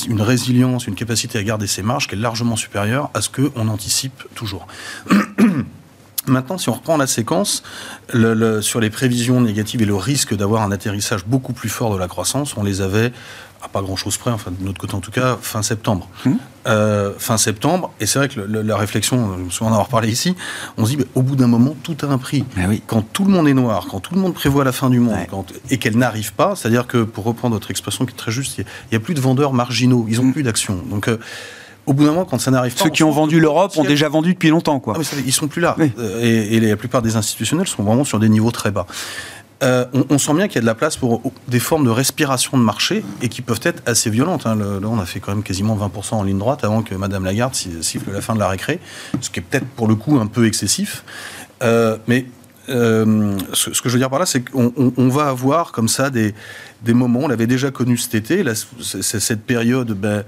[0.08, 3.68] une, résilience, une capacité à garder ses marges qui est largement supérieure à ce qu'on
[3.68, 4.68] anticipe toujours.
[6.28, 7.64] Maintenant, si on reprend la séquence,
[8.62, 12.08] sur les prévisions négatives et le risque d'avoir un atterrissage beaucoup plus fort de la
[12.08, 13.12] croissance, on les avait
[13.64, 16.10] à pas grand-chose près, enfin de notre côté en tout cas, fin septembre.
[16.26, 16.32] Mmh.
[16.68, 20.10] Euh, fin septembre, et c'est vrai que la réflexion, je me souviens en avoir parlé
[20.10, 20.36] ici,
[20.78, 22.44] on se dit, au bout d'un moment, tout a un prix.
[22.58, 22.84] oui.
[22.86, 25.18] Quand tout le monde est noir, quand tout le monde prévoit la fin du monde,
[25.70, 28.66] et qu'elle n'arrive pas, c'est-à-dire que, pour reprendre votre expression qui est très juste, il
[28.92, 30.34] n'y a, plus de vendeurs marginaux, ils n'ont mmh.
[30.34, 30.82] plus d'actions.
[30.90, 31.18] Donc, euh,
[31.86, 32.84] au bout d'un moment, quand ça n'arrive pas.
[32.84, 34.96] Ceux qui ont vendu l'Europe ont déjà vendu depuis longtemps, quoi.
[34.98, 35.76] Ah, ils sont plus là.
[35.80, 38.86] Euh, et, et, la plupart des institutionnels sont vraiment sur des niveaux très bas.
[39.64, 42.58] Euh, on, sent bien qu'il y a de la place pour des formes de respiration
[42.58, 44.48] de marché et qui peuvent être assez violentes.
[44.48, 44.56] Hein.
[44.56, 47.54] là, on a fait quand même quasiment 20% en ligne droite avant que Madame Lagarde
[47.54, 48.80] siffle la fin de la récré,
[49.20, 51.04] ce qui est peut-être pour le coup un peu excessif.
[51.62, 52.26] Euh, mais
[52.70, 56.34] euh, ce, que je veux dire par là, c'est qu'on va avoir comme ça des,
[56.82, 58.44] des moments, on l'avait déjà connu cet été,
[58.80, 60.24] cette période, ben,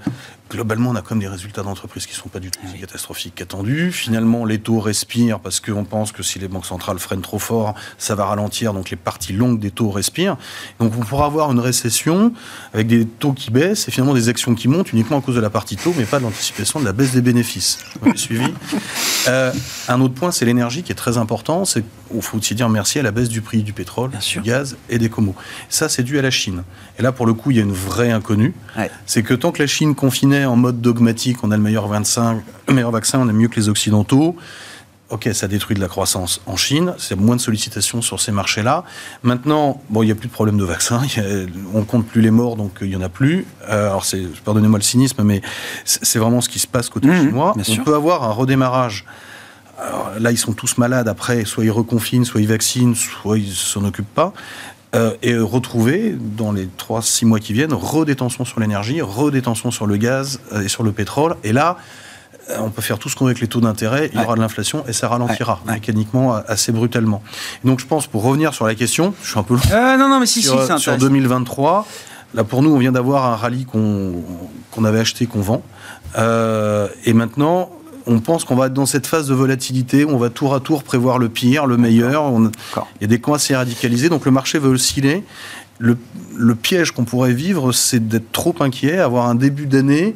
[0.50, 2.78] globalement, on a quand même des résultats d'entreprise qui ne sont pas du tout aussi
[2.78, 3.92] catastrophiques qu'attendus.
[3.92, 7.74] Finalement, les taux respirent parce qu'on pense que si les banques centrales freinent trop fort,
[7.98, 10.36] ça va ralentir, donc les parties longues des taux respirent.
[10.80, 12.32] Donc on pourra avoir une récession
[12.72, 15.40] avec des taux qui baissent et finalement des actions qui montent uniquement à cause de
[15.40, 17.78] la partie taux, mais pas de l'anticipation de la baisse des bénéfices.
[18.00, 18.52] Vous suivi
[19.28, 19.52] euh,
[19.88, 21.64] Un autre point, c'est l'énergie qui est très important.
[21.64, 24.76] C'est il faut aussi dire merci à la baisse du prix du pétrole, du gaz
[24.88, 25.34] et des comos.
[25.68, 26.64] Ça, c'est dû à la Chine.
[26.98, 28.54] Et là, pour le coup, il y a une vraie inconnue.
[29.06, 32.42] C'est que tant que la Chine confinait en mode dogmatique, on a le meilleur, 25,
[32.68, 34.36] le meilleur vaccin, on est mieux que les Occidentaux.
[35.10, 38.84] Ok, ça détruit de la croissance en Chine, c'est moins de sollicitations sur ces marchés-là.
[39.22, 41.02] Maintenant, bon, il n'y a plus de problème de vaccin,
[41.74, 43.46] on compte plus les morts, donc il n'y en a plus.
[43.68, 44.04] Euh, alors,
[44.44, 45.42] pardonnez-moi le cynisme, mais
[45.84, 47.54] c'est vraiment ce qui se passe côté mmh, chinois.
[47.68, 49.04] On peut avoir un redémarrage
[49.78, 53.52] alors là, ils sont tous malades après, soit ils reconfinent, soit ils vaccinent, soit ils
[53.52, 54.32] s'en occupent pas.
[54.94, 59.96] Euh, et retrouver dans les 3-6 mois qui viennent redétention sur l'énergie, redétention sur le
[59.96, 61.34] gaz euh, et sur le pétrole.
[61.42, 61.78] Et là,
[62.50, 64.36] euh, on peut faire tout ce qu'on veut avec les taux d'intérêt, il y aura
[64.36, 67.24] de l'inflation et ça ralentira mécaniquement assez brutalement.
[67.64, 69.98] donc je pense, pour revenir sur la question, je suis un peu long.
[69.98, 71.88] non, non, mais si, sur, si, sur 2023,
[72.34, 75.62] là pour nous, on vient d'avoir un rallye qu'on avait acheté, qu'on vend.
[76.16, 77.70] et maintenant,
[78.06, 80.60] on pense qu'on va être dans cette phase de volatilité où on va tour à
[80.60, 82.32] tour prévoir le pire, le meilleur.
[82.38, 82.50] il
[83.00, 85.24] y a des coins assez radicalisés, donc le marché veut osciller.
[85.78, 85.96] Le,
[86.36, 90.14] le piège qu'on pourrait vivre, c'est d'être trop inquiet, avoir un début d'année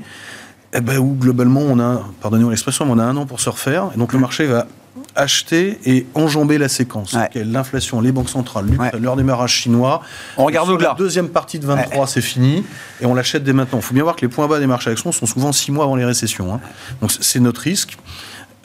[0.72, 3.90] eh ben, où globalement on a, pardonnez-moi l'expression, on a un an pour se refaire,
[3.94, 4.66] et donc le marché va
[5.14, 7.16] acheter et enjamber la séquence.
[7.34, 8.66] L'inflation, les banques centrales,
[9.00, 10.02] leur démarrage chinois.
[10.36, 10.90] On regarde au-delà.
[10.90, 12.64] La deuxième partie de 23, c'est fini
[13.00, 13.78] et on l'achète dès maintenant.
[13.78, 15.84] Il faut bien voir que les points bas des marchés actions sont souvent six mois
[15.84, 16.54] avant les récessions.
[16.54, 16.60] Hein.
[17.00, 17.96] Donc c'est notre risque.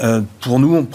[0.01, 0.87] Euh, pour nous, on,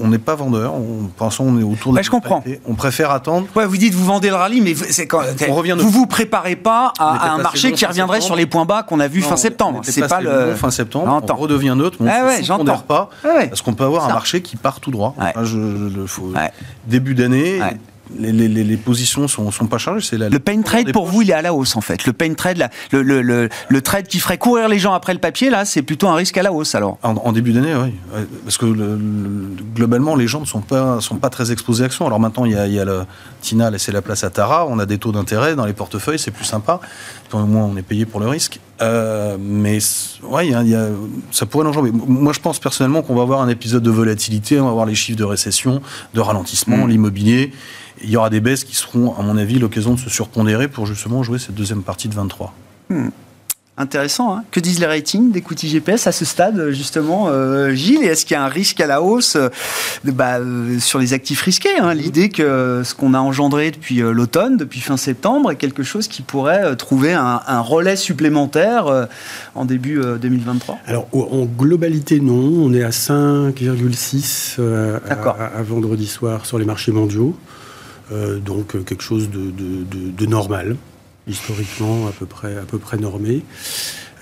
[0.00, 0.74] on n'est pas vendeur.
[0.74, 2.02] On, pensons on est autour de.
[2.02, 2.42] je comprends.
[2.66, 3.46] On préfère attendre.
[3.54, 6.56] Ouais, vous dites vous vendez le rallye, mais c'est quand on revient vous vous préparez
[6.56, 9.80] pas à, un marché qui reviendrait sur les points bas qu'on a vu fin septembre.
[9.84, 11.22] C'est pas le fin septembre.
[11.28, 11.98] On redevient neutre.
[12.00, 15.14] On ah ne pas parce qu'on peut avoir un marché qui part tout droit.
[15.42, 16.32] je, faut,
[16.86, 17.60] début d'année
[18.18, 20.06] les, les, les, positions sont, sont pas chargées.
[20.10, 22.06] C'est le pain trade pour vous, il est à la hausse en fait.
[22.06, 25.20] Le pain trade, le, le, le, le, trade qui ferait courir les gens après le
[25.20, 26.98] papier, là, c'est plutôt un risque à la hausse alors.
[27.02, 27.94] En, début d'année, oui,
[28.44, 28.66] parce que
[29.74, 32.06] globalement, les gens ne sont pas sont pas très exposés à l'action.
[32.06, 33.04] Alors maintenant, il y a, il y a le
[33.40, 34.66] Tina laissé la place à Tara.
[34.66, 36.80] On a des taux d'intérêt dans les portefeuilles, c'est plus sympa.
[37.32, 38.60] Au moins, on est payé pour le risque.
[38.80, 39.78] Euh, mais
[40.22, 40.88] ouais, y a,
[41.30, 41.90] ça pourrait l'enjamber.
[41.92, 44.60] Moi, je pense personnellement qu'on va avoir un épisode de volatilité.
[44.60, 45.82] On va avoir les chiffres de récession,
[46.14, 46.90] de ralentissement, mmh.
[46.90, 47.52] l'immobilier
[48.02, 50.86] il y aura des baisses qui seront, à mon avis, l'occasion de se surpondérer pour
[50.86, 52.54] justement jouer cette deuxième partie de 23.
[52.90, 53.08] Hmm.
[53.78, 54.34] Intéressant.
[54.34, 54.42] Hein.
[54.50, 58.02] que disent les ratings d'écoute GPS à ce stade, justement, euh, Gilles?
[58.02, 59.50] Est-ce qu'il y a un risque à la hausse euh,
[60.02, 61.94] bah, euh, sur les actifs risqués hein?
[61.94, 66.22] L'idée que ce qu'on a engendré depuis l'automne, depuis fin septembre, est quelque chose qui
[66.22, 69.08] pourrait trouver un, relais supplémentaire
[69.54, 72.34] en début 2023 Alors, en globalité, non.
[72.34, 77.36] On est à 5,6 à, vendredi soir sur les marchés mondiaux.
[78.44, 80.76] donc, quelque chose de normal
[81.28, 83.42] historiquement à peu près, à peu près normé.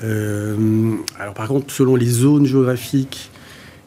[0.02, 3.30] Euh, alors par contre, selon les zones géographiques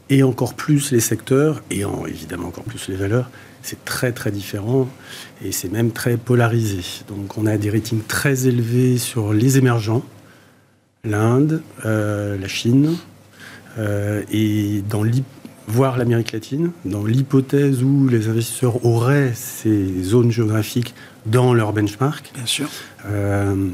[0.10, 3.30] et encore plus les secteurs, et évidemment encore plus les valeurs,
[3.62, 4.90] c'est très très différent
[5.44, 6.82] et c'est même très polarisé.
[7.08, 10.04] Donc on a des ratings très élevés sur les émergents,
[11.04, 12.96] l'Inde, euh, la Chine,
[13.78, 15.04] euh, et dans
[15.68, 22.32] voire l'Amérique latine, dans l'hypothèse où les investisseurs auraient ces zones géographiques dans leur benchmark.
[22.34, 22.70] Bien sûr.
[23.06, 23.70] Euh,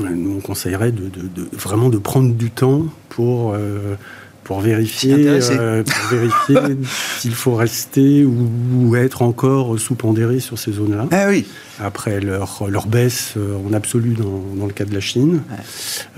[0.00, 1.10] nous, on conseillerait de,
[1.52, 3.96] vraiment de prendre du temps pour, euh,
[4.44, 6.76] pour vérifier, euh, vérifier
[7.18, 11.08] s'il faut rester ou, être encore sous-pondéré sur ces zones-là.
[11.10, 11.46] Ah oui
[11.80, 15.42] après leur, leur baisse euh, en absolu dans, dans, le cas de la Chine,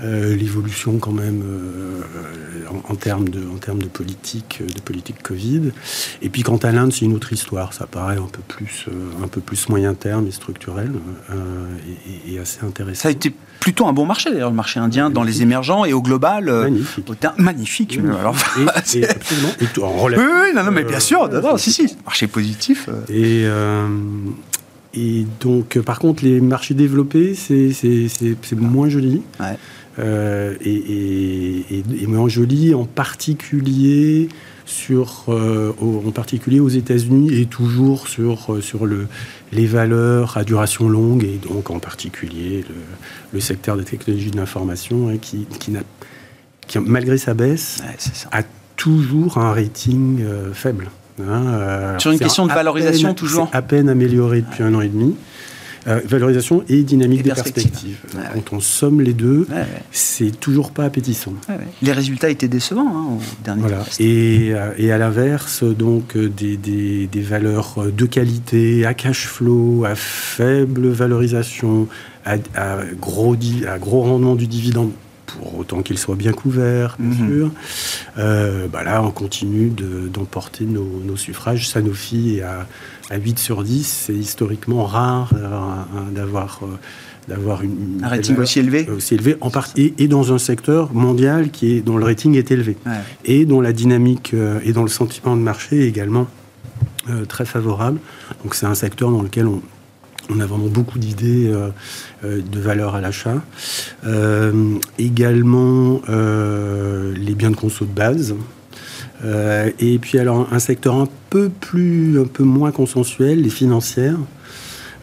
[0.01, 2.01] euh, l'évolution quand même euh,
[2.87, 5.71] en, termes de, en termes de politique, de politique Covid.
[6.21, 7.73] Et puis quant à l'Inde, c'est une autre histoire.
[7.73, 8.85] Ça paraît un peu plus,
[9.23, 10.91] un peu plus moyen terme et structurel
[12.27, 13.03] et, assez intéressant.
[13.03, 15.93] Ça a été plutôt un bon marché d'ailleurs, le marché indien dans les émergents et
[15.93, 16.45] au global.
[16.45, 17.09] Magnifique.
[17.37, 17.99] magnifique.
[18.19, 18.35] Alors,
[18.95, 19.49] et, absolument.
[19.61, 22.89] Et en oui, oui, non, non, mais bien sûr, si, si, marché positif.
[23.09, 23.45] Et,
[24.97, 29.21] et donc, euh, par contre, les marchés développés, c'est moins joli.
[29.99, 34.29] Euh, et, moins joli en particulier
[34.65, 39.07] sur, euh, en particulier aux États-Unis et toujours sur, sur le,
[39.51, 42.63] les valeurs à duration longue et donc en particulier
[43.33, 47.83] le, secteur des technologies de l'information hein, qui, qui, malgré sa baisse,
[48.31, 48.43] a
[48.75, 50.89] toujours un rating faible.
[51.21, 54.89] Hein, euh, Sur une question de valorisation, toujours À peine amélioré depuis un an et
[54.89, 55.15] demi.
[55.87, 57.99] Euh, valorisation et dynamique des perspectives.
[58.33, 59.47] Quand on somme les deux,
[59.91, 61.33] c'est toujours pas appétissant.
[61.81, 63.85] Les résultats étaient décevants hein, au dernier voilà.
[63.99, 69.85] Et, euh, et, à l'inverse, donc des, des, des, valeurs de qualité, à cash flow,
[69.85, 71.87] à faible valorisation,
[72.25, 74.91] à, à gros, à gros rendement du dividende
[75.27, 77.29] pour autant qu'il soit bien couvert, bien mhm.
[77.29, 77.51] sûr.
[78.17, 79.71] Euh, bah là, on continue
[80.11, 81.67] d'emporter nos, suffrages.
[81.67, 82.67] Sanofi est à,
[83.09, 84.03] à 8 sur 10.
[84.05, 86.67] C'est historiquement rare euh, d'avoir euh,
[87.27, 91.73] d'avoir une, un rating aussi élevé aussi élevé en et, dans un secteur mondial qui
[91.73, 92.77] est dont le rating est élevé
[93.25, 96.27] et dont la dynamique et dont le sentiment de marché est également
[97.27, 97.99] très favorable
[98.45, 99.61] donc c'est un secteur dans lequel on,
[100.29, 101.69] on a vraiment beaucoup d'idées euh,
[102.23, 103.41] euh, de valeur à l'achat.
[104.05, 108.35] Euh, également les biens de conso de base.
[109.79, 114.17] et puis alors un secteur un peu plus, un peu moins consensuel, les financières,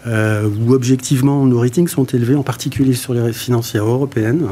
[0.06, 4.48] où objectivement nos ratings sont élevés, en particulier sur les financières européennes.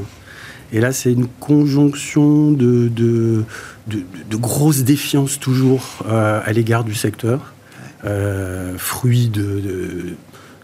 [0.74, 3.44] Et là, c'est une conjonction de, de,
[3.88, 7.52] de, grosses défiances toujours à l'égard du secteur,
[8.78, 10.16] fruit de,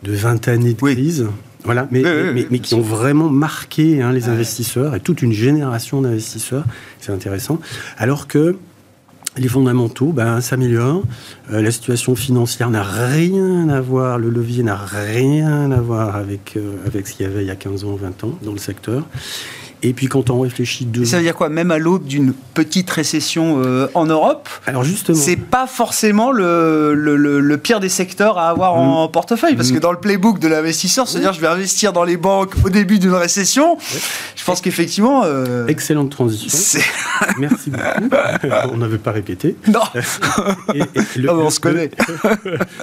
[0.03, 1.27] de 20 années de crise.
[1.65, 2.03] Voilà, mais,
[2.51, 6.65] mais, qui ont vraiment marqué hein, les investisseurs et toute une génération d'investisseurs.
[7.01, 7.61] C'est intéressant.
[7.99, 8.57] Alors que
[9.39, 11.03] les fondamentaux ben, s'améliorent.
[11.53, 16.55] Euh, la situation financière n'a rien à voir, le levier n'a rien à voir avec,
[16.57, 18.59] euh, avec ce qu'il y avait il y a 15 ans, 20 ans dans le
[18.59, 19.07] secteur.
[19.83, 21.05] Et puis quand on réfléchit de...
[21.05, 21.49] ça veut dire quoi?
[21.49, 25.17] Même à l'aube d'une petite récession euh, en Europe Alors justement...
[25.17, 29.13] C'est pas forcément le, le, le, pire des secteurs à avoir en mm.
[29.13, 29.55] portefeuille.
[29.55, 29.81] Parce que mm.
[29.81, 33.15] dans le playbook de l'investisseur, c'est-à-dire je vais investir dans les banques au début d'une
[33.15, 33.79] récession,
[34.35, 35.23] je pense qu'effectivement...
[35.25, 36.81] Euh, Excellente transition.
[37.39, 38.15] Merci beaucoup.
[38.73, 39.57] on n'avait pas répété.
[39.69, 41.91] Non, ah, on se connaît.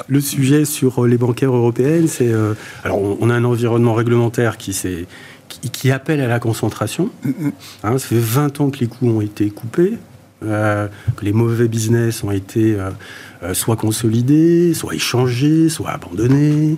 [0.08, 2.31] le sujet sur les bancaires européennes, c'est...
[2.31, 2.53] Euh,
[2.84, 5.08] alors on a un environnement réglementaire qui s'est
[5.69, 7.10] qui, appelle à la concentration.
[7.84, 9.97] Hein, ça fait 20 ans que les coûts ont été coupés,
[10.43, 12.89] euh, que les mauvais business ont été euh,
[13.43, 16.78] euh, soit consolidés, soit échangés, soit abandonnés.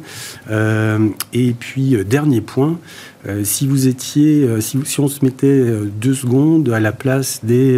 [1.34, 2.80] et puis, dernier point,
[3.44, 5.66] si vous étiez, si, si, on se mettait
[6.00, 7.78] deux secondes à la place des,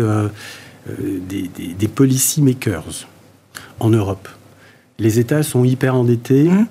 [1.28, 3.08] des, des, policy makers
[3.80, 4.28] en Europe,
[5.00, 6.67] les États sont hyper endettés, mmh.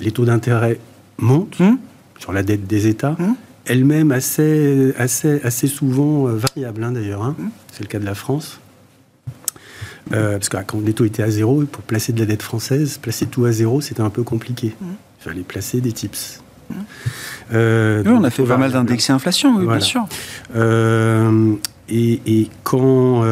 [0.00, 0.80] les taux d'intérêt
[1.18, 1.60] montent.
[1.60, 1.76] Mmh
[2.22, 3.34] sur la dette des États, hum.
[3.66, 7.22] Elle-même assez, assez, assez souvent euh, variable hein, d'ailleurs.
[7.22, 7.36] Hein.
[7.38, 7.50] Hum.
[7.72, 8.60] C'est le cas de la France.
[10.12, 12.98] Euh, parce que quand les taux étaient à zéro, pour placer de la dette française,
[12.98, 14.74] placer tout à zéro, c'était un peu compliqué.
[14.82, 14.88] Hum.
[15.20, 16.40] Il fallait placer des tips.
[17.52, 20.06] Euh, oui, on a fait pas mal d'indexés inflation, oui, bien sûr.
[20.56, 21.54] Euh,
[21.88, 23.24] et, quand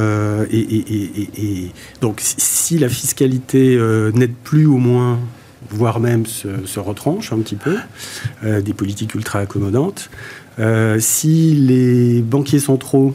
[0.52, 1.70] et,
[2.02, 3.78] donc si la fiscalité
[4.14, 5.18] n'aide plus au moins
[5.68, 7.76] voire même se, retranche un petit peu,
[8.42, 10.10] des politiques ultra accommodantes.
[10.98, 13.14] si les banquiers centraux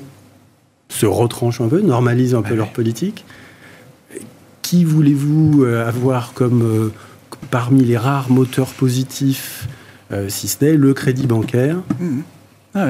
[0.89, 3.26] se retranchent un peu, normalisent un peu leur politique,
[4.66, 6.91] qui voulez-vous euh, avoir comme euh,
[7.52, 9.68] parmi les rares moteurs positifs,
[10.12, 11.78] euh, si ce n'est le crédit bancaire?
[12.00, 12.22] Mmh.
[12.74, 12.88] ah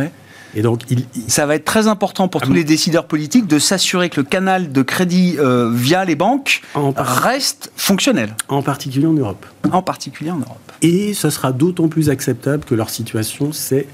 [0.55, 3.59] Et donc, il, ça va être très important pour ah tous les décideurs politiques de
[3.59, 5.37] s'assurer que le canal de crédit
[5.71, 6.61] via les banques
[6.95, 8.35] reste fonctionnel.
[8.47, 9.45] En particulier en Europe.
[9.71, 10.71] En particulier en Europe.
[10.81, 13.87] Et ce sera d'autant plus acceptable que leur situation s'est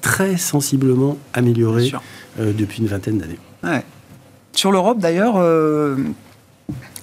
[0.00, 1.92] très sensiblement améliorée
[2.38, 3.38] depuis une vingtaine d'années.
[4.52, 5.42] Sur l'Europe, d'ailleurs,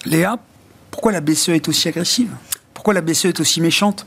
[0.06, 0.38] Léa,
[0.92, 2.30] pourquoi la BCE est aussi agressive?
[2.78, 4.06] Pourquoi la BCE est aussi méchante?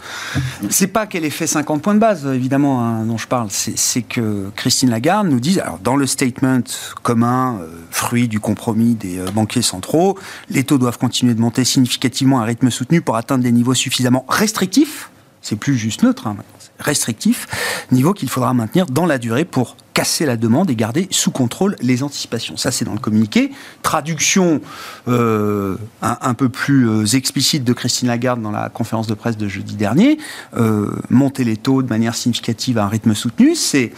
[0.70, 3.48] C'est pas qu'elle ait fait 50 points de base, évidemment, hein, dont je parle.
[3.50, 6.60] C'est que Christine Lagarde nous dit, alors dans le statement
[7.02, 10.16] commun, euh, fruit du compromis des euh, banquiers centraux,
[10.50, 13.74] les taux doivent continuer de monter significativement à un rythme soutenu pour atteindre des niveaux
[13.74, 15.10] suffisamment restrictifs.
[15.42, 16.36] C'est plus juste neutre, hein,
[16.80, 17.46] restrictif,
[17.92, 21.76] niveau qu'il faudra maintenir dans la durée pour casser la demande et garder sous contrôle
[21.80, 22.56] les anticipations.
[22.56, 23.52] Ça, c'est dans le communiqué.
[23.82, 24.60] Traduction
[25.08, 29.48] euh, un, peu plus euh, explicite de Christine Lagarde dans la conférence de presse de
[29.48, 30.18] jeudi dernier.
[30.56, 33.92] Euh, monter les taux de manière significative à un rythme soutenu, c'est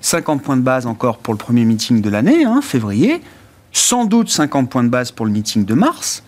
[0.00, 3.20] 50 points de base encore pour le premier meeting de l'année, hein, février,
[3.72, 6.22] sans doute 50 points de base pour le meeting de mars,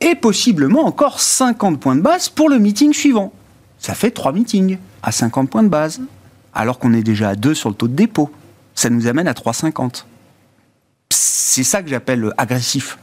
[0.00, 3.32] et possiblement encore 50 points de base pour le meeting suivant.
[3.78, 6.00] Ça fait trois meetings à 50 points de base,
[6.54, 8.30] alors qu'on est déjà à 2 sur le taux de dépôt.
[8.74, 10.04] Ça nous amène à 3,50.
[11.10, 12.98] C'est ça que j'appelle agressif.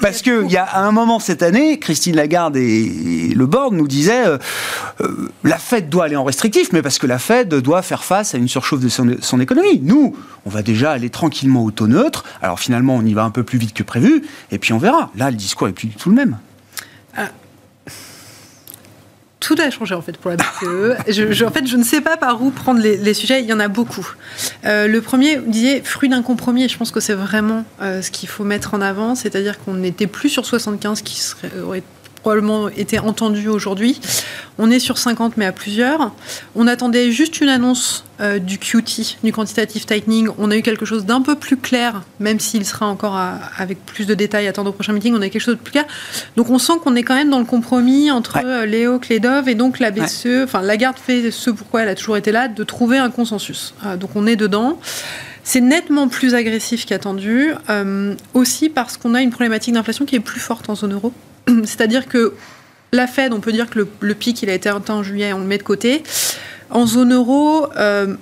[0.00, 4.26] Parce qu'il y a un moment cette année, Christine Lagarde et, le board nous disaient
[4.26, 4.38] euh,
[5.00, 8.34] euh, la Fed doit aller en restrictif, mais parce que la Fed doit faire face
[8.34, 9.80] à une surchauffe de son, son, économie.
[9.82, 12.24] Nous, on va déjà aller tranquillement au taux neutre.
[12.42, 15.10] Alors finalement, on y va un peu plus vite que prévu, et puis on verra.
[15.16, 16.38] Là, le discours est plus du tout le même.
[19.44, 20.96] Tout a changé en fait pour la BCE.
[21.08, 23.42] je, en fait, je ne sais pas par où prendre les, sujets.
[23.42, 24.08] Il y en a beaucoup.
[24.64, 26.66] Euh, le premier, vous disiez fruit d'un compromis.
[26.66, 30.06] Je pense que c'est vraiment euh, ce qu'il faut mettre en avant, c'est-à-dire qu'on n'était
[30.06, 31.82] plus sur 75, qui serait, aurait
[32.24, 34.00] probablement été entendu aujourd'hui.
[34.56, 36.10] On est sur 50, mais à plusieurs.
[36.54, 40.30] On attendait juste une annonce euh, du QT, du quantitative tightening.
[40.38, 43.20] On a eu quelque chose d'un peu plus clair, même s'il sera encore
[43.58, 45.14] avec plus de détails à attendre au prochain meeting.
[45.14, 45.84] On a quelque chose de plus clair.
[46.36, 49.54] Donc on sent qu'on est quand même dans le compromis entre euh, Léo Kledov et
[49.54, 50.44] donc la BCE.
[50.44, 53.74] Enfin, Lagarde fait ce pourquoi elle a toujours été là, de trouver un consensus.
[53.84, 54.78] Euh, donc on est dedans.
[55.42, 57.52] C'est nettement plus agressif qu'attendu,
[58.32, 61.12] aussi parce qu'on a une problématique d'inflation qui est plus forte en zone euro.
[61.64, 62.34] C'est-à-dire que
[62.92, 65.44] la Fed, on peut dire que le, pic, a été atteint en juillet, on le
[65.44, 66.02] met de côté.
[66.70, 68.14] En zone euro, euh,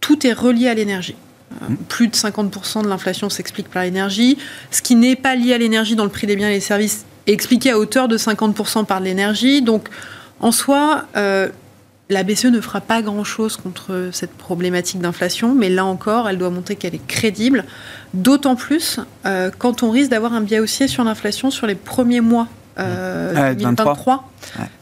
[0.00, 1.16] tout est relié à l'énergie.
[1.62, 4.38] Euh, plus de 50% de l'inflation s'explique par l'énergie.
[4.70, 7.04] Ce qui n'est pas lié à l'énergie dans le prix des biens et des services
[7.26, 9.62] est expliqué à hauteur de 50% par l'énergie.
[9.62, 9.88] Donc,
[10.40, 11.48] en soi, euh,
[12.10, 16.50] la BCE ne fera pas grand-chose contre cette problématique d'inflation, mais là encore, elle doit
[16.50, 17.64] montrer qu'elle est crédible,
[18.14, 22.20] d'autant plus euh, quand on risque d'avoir un biais haussier sur l'inflation sur les premiers
[22.22, 22.48] mois
[22.78, 24.30] euh, 2023.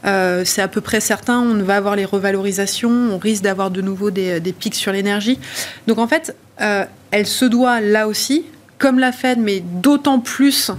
[0.05, 3.81] Euh, c'est à peu près certain, on va avoir les revalorisations, on risque d'avoir de
[3.81, 5.39] nouveau des, pics sur l'énergie.
[5.87, 8.45] Donc en fait, euh, elle se doit là aussi,
[8.79, 10.71] comme la Fed, mais d'autant plus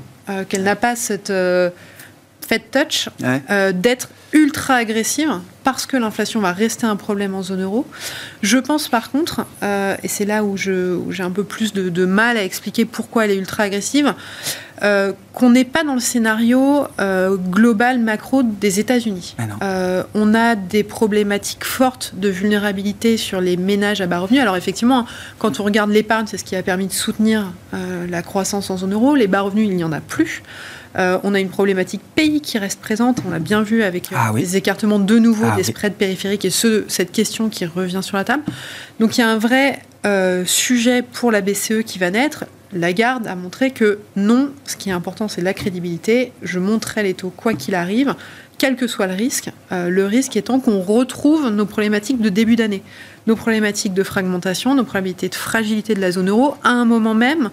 [0.48, 1.30] qu'elle n'a pas cette
[2.46, 3.08] Fed touch,
[3.74, 7.86] d'être ultra agressive parce que l'inflation va rester un problème en zone euro.
[8.42, 12.36] Je pense par contre, euh, et c'est là où, j'ai un peu plus de, mal
[12.36, 14.12] à expliquer pourquoi elle est ultra agressive,
[14.82, 19.36] euh, qu'on n'est pas dans le scénario euh, global macro des États-Unis.
[19.38, 24.42] Ah on a des problématiques fortes de vulnérabilité sur les ménages à bas revenus.
[24.42, 25.06] Alors effectivement,
[25.38, 28.92] quand on regarde l'épargne, c'est ce qui a permis de soutenir la croissance en zone
[28.92, 29.14] euro.
[29.14, 30.42] Les bas revenus, il n'y en a plus.
[30.96, 33.20] Euh, on a une problématique pays qui reste présente.
[33.26, 36.44] On l'a bien vu avec euh, ah les écartements de nouveau ah des spreads périphériques
[36.44, 38.44] et cette question qui revient sur la table.
[39.00, 42.44] Donc il y a un vrai euh, sujet pour la BCE qui va naître.
[42.72, 46.32] Lagarde a montré que non, ce qui est important, c'est la crédibilité.
[46.42, 48.14] Je monterai les taux quoi qu'il arrive,
[48.58, 49.50] quel que soit le risque.
[49.70, 52.82] le risque étant qu'on retrouve nos problématiques de début d'année,
[53.28, 57.14] nos problématiques de fragmentation, nos problématiques de fragilité de la zone euro, à un moment
[57.14, 57.50] même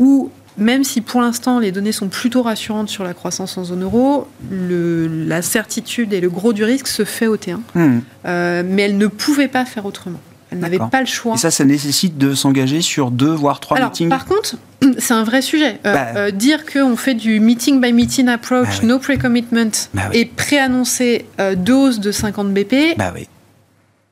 [0.00, 3.82] où même si pour l'instant les données sont plutôt rassurantes sur la croissance en zone
[3.84, 7.58] euro, la certitude et le gros du risque se fait au T1.
[7.74, 8.00] Hmm.
[8.26, 10.20] Euh, mais elle ne pouvait pas faire autrement.
[10.50, 11.34] Elle n'avait pas le choix.
[11.34, 14.56] Et ça, ça nécessite de s'engager sur deux, voire trois Alors, meetings Par contre,
[14.98, 15.78] c'est un vrai sujet.
[15.86, 16.06] Euh, Bah.
[16.16, 18.86] euh, dire qu'on fait du meeting by meeting approach, Bah oui.
[18.88, 20.18] no pre-commitment, Bah oui.
[20.20, 21.26] et préannoncer
[21.58, 23.28] dose de 50 BP, Bah oui.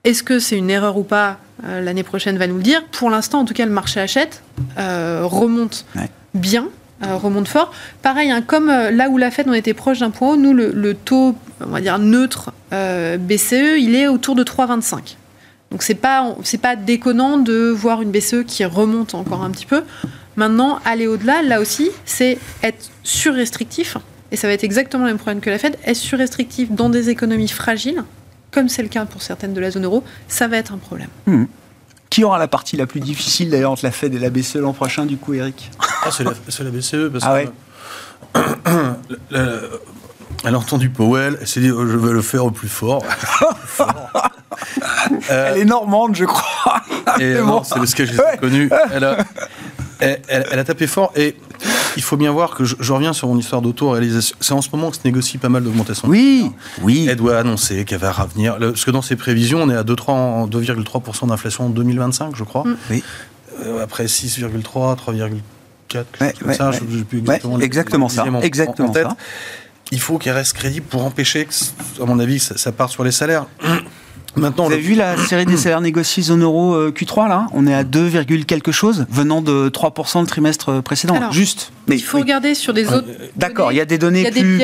[0.04, 2.84] est-ce que c'est une erreur ou pas L'année prochaine va nous le dire.
[2.92, 4.42] Pour l'instant, en tout cas, le marché achète,
[4.78, 6.10] euh, remonte Ouais.
[6.36, 6.68] Bien,
[7.02, 7.72] euh, remonte fort.
[8.00, 10.54] Pareil, hein, comme euh, là où la Fed, on était proche d'un point haut, nous,
[10.54, 15.16] le, taux, on va dire neutre euh, BCE, il est autour de 3,25.
[15.72, 19.66] Donc c'est pas c'est pas déconnant de voir une BCE qui remonte encore un petit
[19.66, 19.82] peu.
[20.36, 23.98] Maintenant, aller au-delà, là aussi, c'est être surrestrictif.
[24.32, 25.76] Et ça va être exactement le même problème que la Fed.
[25.84, 28.04] Être surrestrictif dans des économies fragiles,
[28.50, 31.08] comme c'est le cas pour certaines de la zone euro, ça va être un problème.
[32.16, 34.72] Qui aura la partie la plus difficile d'ailleurs entre la Fed et la BCE l'an
[34.72, 35.70] prochain, du coup, Eric
[36.02, 38.40] Ah, c'est la, c'est la BCE parce Ah que
[39.30, 39.58] la- la-
[40.46, 43.02] elle a entendu Powell, elle s'est dit oh, je vais le faire au plus fort.
[45.30, 46.80] Euh, Elle est normande, je crois.
[47.18, 47.64] Mais non, bon.
[47.64, 48.38] c'est le sketch que j'ai Ouais.
[48.38, 48.70] connu.
[48.92, 49.18] Elle a,
[49.98, 51.36] elle, elle- elle a tapé fort et
[51.96, 54.36] il faut bien voir que je, je reviens sur mon histoire d'auto-réalisation.
[54.40, 56.08] C'est en ce moment que se négocie pas mal d'augmentation.
[56.08, 56.50] Oui,
[56.82, 57.06] oui.
[57.08, 58.58] Elle doit annoncer qu'elle va revenir.
[58.58, 62.34] Le- Parce que dans ses prévisions, on est à 2,3 en- 2,3% d'inflation en 2025,
[62.36, 62.64] je crois.
[62.64, 62.76] Mm.
[62.90, 63.04] Oui.
[63.64, 66.70] Euh, après 6,3, 3,4, Ouais, ouais, ça.
[66.70, 66.78] ouais.
[66.88, 69.06] Je, je sais plus exactement, exactement ça, en- exactement en tête.
[69.08, 69.16] ça.
[69.92, 73.04] Il faut qu'elle reste crédible pour empêcher, que, à mon avis, ça, ça parte sur
[73.04, 73.46] les salaires.
[74.36, 77.46] Maintenant, Vous le- avez vu la série des salaires négociés zone euro euh, Q3 là?
[77.52, 78.06] On est à 2,
[78.44, 81.14] quelque chose venant de 3% le trimestre précédent.
[81.14, 81.72] Alors, Juste.
[81.88, 82.22] Mais Il faut oui.
[82.24, 83.08] regarder sur des autres.
[83.36, 84.54] D'accord, il y a des données Il y a des plus,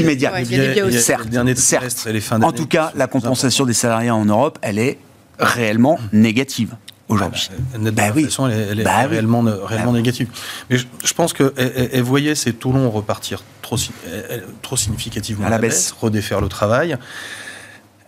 [0.00, 0.34] immédiates.
[0.44, 0.98] Il y a des biais.
[0.98, 1.82] Certes, certes.
[1.82, 4.98] trimestre et les fins En tout cas, la compensation des salariés en Europe, elle est
[5.38, 6.74] réellement négative
[7.08, 7.50] aujourd'hui.
[7.72, 8.22] La nette Bah oui.
[8.48, 9.08] elle, est- elle est Bah oui.
[9.10, 10.28] réellement, Bah négative.
[10.70, 13.76] Mais je, je pense qu'elle elle, elle voyait ces taux longs repartir trop,
[14.76, 15.94] significativement À la baisse.
[16.00, 16.96] redéfaire le travail.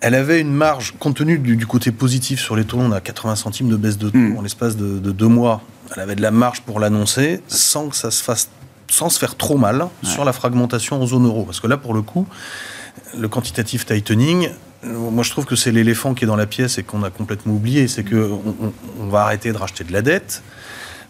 [0.01, 3.01] Elle avait une marge, compte tenu du, du côté positif sur les taux on a
[3.01, 4.37] 80 centimes de baisse de taux Mm.
[4.39, 5.63] en l'espace de, de deux mois.
[5.95, 8.49] Elle avait de la marge pour l'annoncer sans que ça se fasse,
[8.89, 11.45] sans se faire trop mal sur la fragmentation en zone euro.
[11.45, 12.27] Parce que là, pour le coup,
[13.19, 14.49] le quantitative tightening,
[14.85, 17.55] moi je trouve que c'est l'éléphant qui est dans la pièce et qu'on a complètement
[17.55, 20.43] oublié, c'est que on, on- on va arrêter de racheter de la dette.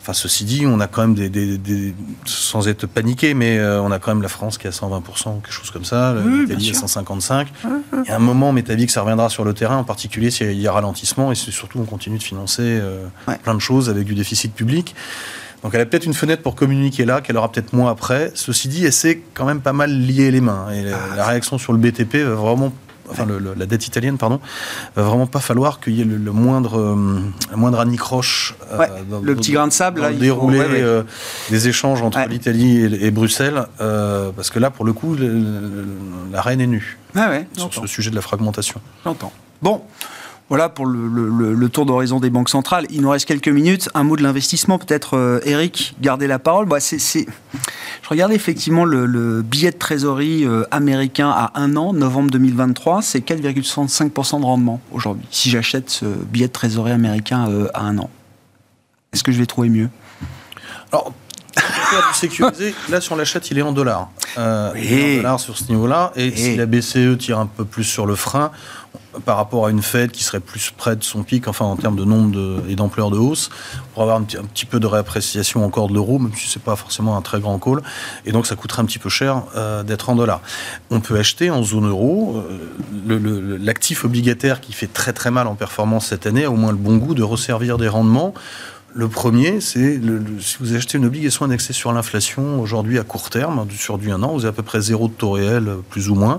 [0.04, 1.94] Enfin, ceci dit, on a quand même des, des- des-
[2.26, 5.40] sans être paniqué, mais euh, on a quand même la France qui est à 120%,
[5.40, 6.80] quelque chose comme ça, Oui, l'Italie à sûr.
[6.80, 7.48] 155.
[8.04, 10.30] Il y a un moment, t'as vu que ça reviendra sur le terrain, en particulier
[10.30, 13.38] s'il y a ralentissement, et surtout on continue de financer euh, Ouais.
[13.42, 14.94] plein de choses avec du déficit public.
[15.62, 18.30] Donc elle a peut-être une fenêtre pour communiquer là, qu'elle aura peut-être moins après.
[18.34, 20.66] Ceci dit, elle s'est quand même pas mal lié les mains.
[20.70, 22.74] Et la, Ah, la réaction sur le BTP va vraiment,
[23.10, 24.40] enfin le- le- la dette italienne, pardon,
[24.96, 28.54] va vraiment pas falloir qu'il y ait le, le moindre, euh, la moindre anicroche.
[28.72, 30.82] euh, Ouais, dans- le petit grain de sable, là, déroulé ouais, ouais.
[30.82, 31.02] euh,
[31.50, 35.16] des échanges entre l'Italie et, et Bruxelles, euh, parce que là, pour le coup,
[36.32, 38.80] la reine est nue Ah sur ce sujet de la fragmentation.
[39.04, 39.32] j'entends.
[39.62, 39.82] Bon.
[40.50, 42.86] Voilà pour le, tour d'horizon des banques centrales.
[42.90, 43.88] Il nous reste quelques minutes.
[43.94, 46.66] Un mot de l'investissement, peut-être, euh, Eric, gardez la parole.
[46.66, 52.30] Bah, Je regardais effectivement le, le billet de trésorerie euh, américain à un an, novembre
[52.30, 57.84] 2023, c'est 4,65% de rendement aujourd'hui, si j'achète ce billet de trésorerie américain euh, à
[57.84, 58.10] un an.
[59.14, 59.88] Est-ce que je vais trouver mieux?
[61.54, 64.08] Du sécurisé, là sur l'achat, il est en dollars.
[64.38, 64.80] Euh, Oui.
[64.84, 66.12] Il est en dollars sur ce niveau-là.
[66.16, 68.50] Et si la BCE tire un peu plus sur le frein,
[69.24, 71.94] par rapport à une Fed qui serait plus près de son pic, enfin en termes
[71.94, 73.48] de nombre de- et d'ampleur de hausse,
[73.92, 76.62] pour avoir un petit, un petit peu de réappréciation encore de l'euro, même si c'est
[76.62, 77.80] pas forcément un très grand call,
[78.26, 80.40] et donc ça coûterait un petit peu cher euh, d'être en dollars.
[80.90, 82.42] On peut acheter en zone euro
[83.08, 86.72] euh, l'actif obligataire qui fait très très mal en performance cette année a au moins
[86.72, 88.34] le bon goût de resservir des rendements.
[88.96, 93.28] Le premier, c'est le- si vous achetez une obligation indexée sur l'inflation aujourd'hui à court
[93.28, 95.76] terme, sur du 1 an, vous avez à peu près zéro de taux réel, euh,
[95.90, 96.38] plus ou moins.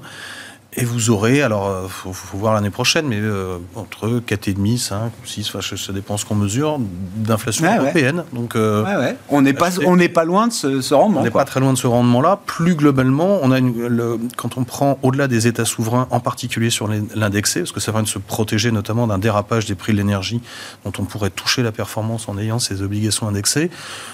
[0.78, 5.12] Et vous aurez, alors, il faut, faut voir l'année prochaine, mais euh, entre 4,5, 5,
[5.24, 6.80] 6, enfin, ça dépend ce qu'on mesure,
[7.16, 7.78] d'inflation Ouais, ouais.
[7.80, 8.24] européenne.
[8.34, 9.16] Donc, euh, Ouais, ouais.
[9.30, 11.22] On n'est pas, on n'est pas loin de ce, ce rendement.
[11.22, 12.40] on n'est pas très loin de ce rendement-là.
[12.46, 16.70] Plus globalement, on a une- le- quand on prend au-delà des États souverains, en particulier
[16.70, 19.98] sur l'indexé, parce que ça va de se protéger notamment d'un dérapage des prix de
[19.98, 20.42] l'énergie
[20.84, 23.70] dont on pourrait toucher la performance en ayant ces obligations indexées.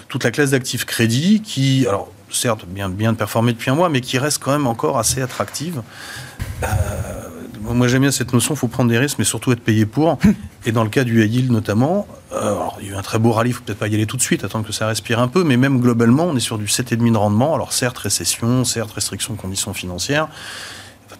[0.10, 4.02] Toute la classe d'actifs crédits qui, alors certes, bien, bien performé depuis un mois, mais
[4.02, 5.82] qui reste quand même encore assez attractive.
[6.64, 6.68] Euh,
[7.62, 10.18] moi j'aime bien cette notion, il faut prendre des risques, mais surtout être payé pour.
[10.66, 13.20] Et dans le cas du yield notamment, euh, alors, il y a eu un très
[13.20, 15.20] beau rallye, il faut peut-être pas y aller tout de suite, attendre que ça respire
[15.20, 17.54] un peu, mais même globalement, on est sur du 7,5 de rendement.
[17.56, 20.28] Alors certes, récession, certes, restriction de conditions financières.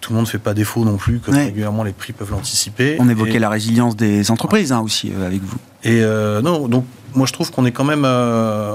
[0.00, 1.44] Tout le monde ne fait pas défaut non plus, comme Ouais.
[1.44, 2.96] régulièrement les prix peuvent l'anticiper.
[2.98, 5.58] On évoquait Et- la résilience des entreprises hein, aussi euh, avec vous.
[5.84, 8.74] et euh, non, donc moi je trouve qu'on est quand même, euh,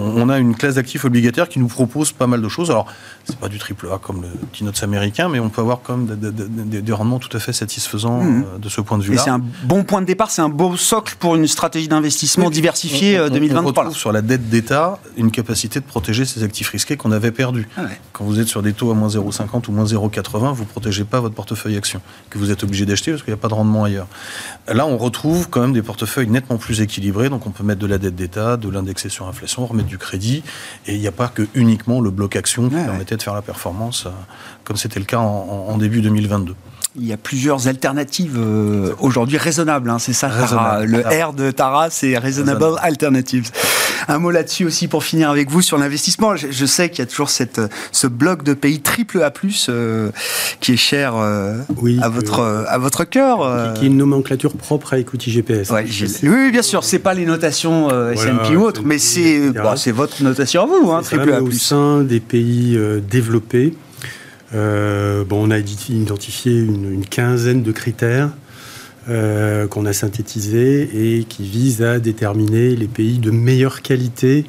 [0.00, 2.70] on, a une classe d'actifs obligataires qui nous propose pas mal de choses.
[2.70, 2.86] Alors,
[3.24, 6.06] c'est pas du triple A comme le petit notes américain, mais on peut avoir comme
[6.06, 8.44] des, rendements tout à fait satisfaisants mmh.
[8.60, 9.20] de ce point de vue-là.
[9.20, 12.50] Et c'est un bon point de départ, c'est un beau socle pour une stratégie d'investissement
[12.50, 13.62] diversifiée 2023.
[13.62, 17.32] On retrouve sur la dette d'État une capacité de protéger ces actifs risqués qu'on avait
[17.32, 17.68] perdus.
[17.76, 17.82] Ah
[18.12, 21.20] Quand vous êtes sur des taux à moins 0,50 ou moins 0,80, vous protégez pas
[21.20, 23.84] votre portefeuille action que vous êtes obligé d'acheter parce qu'il n'y a pas de rendement
[23.84, 24.06] ailleurs.
[24.68, 27.86] Là, on retrouve quand même des portefeuilles nettement plus équilibrés, donc on peut mettre de
[27.86, 30.42] la dette d'État, de l'indexer sur inflation, remettre du crédit,
[30.86, 33.42] et il n'y a pas que uniquement le bloc action qui permettait de faire la
[33.42, 34.10] performance, euh,
[34.64, 36.54] comme c'était le cas en début 2022
[36.96, 39.88] il y a plusieurs alternatives euh, aujourd'hui raisonnables.
[39.90, 40.84] Hein, c'est ça, Tara.
[40.84, 43.50] Le R de Tara, c'est Reasonable Alternatives.
[44.08, 46.34] Un mot là-dessus aussi pour finir avec vous sur l'investissement.
[46.34, 47.60] Je, sais qu'il y a toujours cette,
[47.92, 49.32] ce bloc de pays triple A+,
[49.68, 50.10] euh,
[50.60, 51.58] qui est cher euh,
[52.00, 53.74] à, votre, à votre cœur.
[53.74, 55.70] Qui, est une nomenclature propre à Equity GPS.
[56.22, 56.82] oui, bien sûr.
[56.82, 59.40] C'est pas les notations S&P ou autres, mais c'est
[59.76, 61.40] c'est votre notation à vous, hein, triple A+.
[61.40, 62.78] Au sein des pays
[63.08, 63.74] développés,
[64.54, 68.30] euh, bon, on a identifié une, quinzaine de critères
[69.08, 74.44] euh, qu'on a synthétisés et qui visent à déterminer les pays de meilleure qualité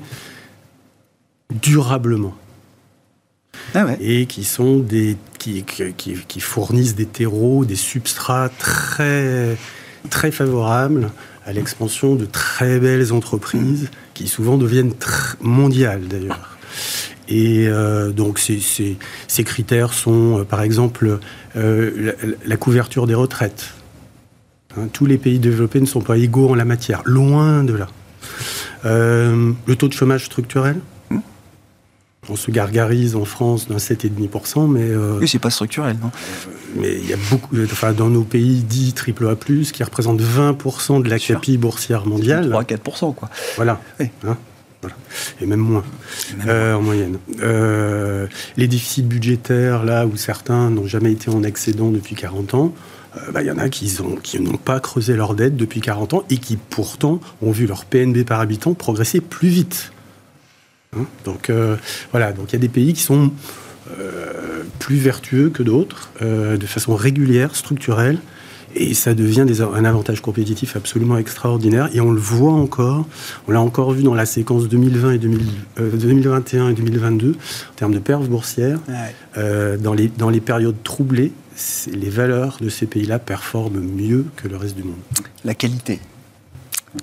[1.51, 2.35] durablement.
[3.73, 9.57] Ah et qui sont des qui, qui, fournissent des terreaux, des substrats très
[10.09, 11.11] très favorables
[11.45, 14.93] à l'expansion de très belles entreprises qui souvent deviennent
[15.41, 16.57] mondiales d'ailleurs.
[17.31, 18.97] Et euh, donc ces,
[19.45, 21.19] critères sont, euh, par exemple,
[21.55, 22.11] euh,
[22.45, 23.73] la, couverture des retraites.
[24.75, 27.87] Hein, tous les pays développés ne sont pas égaux en la matière, loin de là.
[28.83, 30.75] le taux de chômage structurel.
[32.29, 34.95] On se gargarise en France d'un 7,5%, mais...
[35.19, 36.11] oui, c'est pas structurel, non?
[36.75, 37.55] Mais il y a beaucoup...
[37.63, 42.51] Enfin, dans nos pays dits triple A+, qui représentent 20% de la capille boursière mondiale...
[42.51, 43.29] 3-4%, quoi.
[43.55, 43.81] Voilà.
[43.99, 44.37] Hein
[45.41, 45.83] et même moins,
[46.47, 47.17] euh, en moyenne.
[47.41, 48.27] Euh,
[48.57, 52.73] les déficits budgétaires, là où certains n'ont jamais été en excédent depuis 40 ans,
[53.17, 56.13] euh, bah, il y en a qui, qui n'ont pas creusé leur dette depuis 40
[56.13, 59.91] ans et qui pourtant ont vu leur PNB par habitant progresser plus vite.
[60.95, 61.05] Hein?
[61.25, 61.51] Donc
[62.11, 63.31] voilà, donc il y a des pays qui sont
[64.79, 68.19] plus vertueux que d'autres, de façon régulière, structurelle,
[68.75, 71.89] et ça devient un avantage compétitif absolument extraordinaire.
[71.93, 73.05] Et on le voit encore,
[73.47, 77.93] on l'a encore vu dans la séquence 2020 et 2021 euh, et 2022, en termes
[77.93, 78.79] de perf boursière.
[79.37, 81.31] Euh, dans, les, dans les périodes troublées,
[81.91, 84.99] les valeurs de ces pays-là performent mieux que le reste du monde.
[85.45, 85.99] La qualité.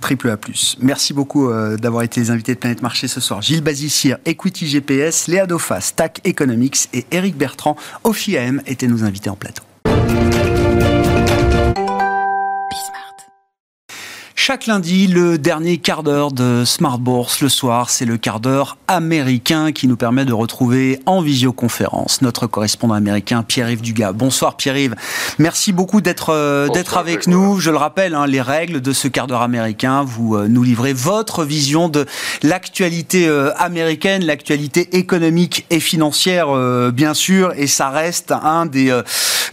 [0.00, 0.38] Triple A+.
[0.80, 3.40] Merci beaucoup euh, d'avoir été les invités de Planète Marché ce soir.
[3.40, 9.30] Gilles Bazissir, Equity GPS, Léa Daupha, Stack Economics et Eric Bertrand, OFIAM étaient nos invités
[9.30, 9.62] en plateau.
[14.48, 18.78] Chaque lundi, le dernier quart d'heure de Smart Bourse le soir, c'est le quart d'heure
[18.88, 24.12] américain qui nous permet de retrouver en visioconférence notre correspondant américain Pierre-Yves Dugas.
[24.12, 24.94] Bonsoir Pierre-Yves.
[25.38, 27.60] Merci beaucoup d'être euh, d'être avec nous.
[27.60, 30.94] Je le rappelle, hein, les règles de ce quart d'heure américain, vous euh, nous livrez
[30.94, 32.06] votre vision de
[32.42, 36.48] l'actualité euh, américaine, l'actualité économique et financière
[36.92, 38.98] bien sûr, et ça reste un des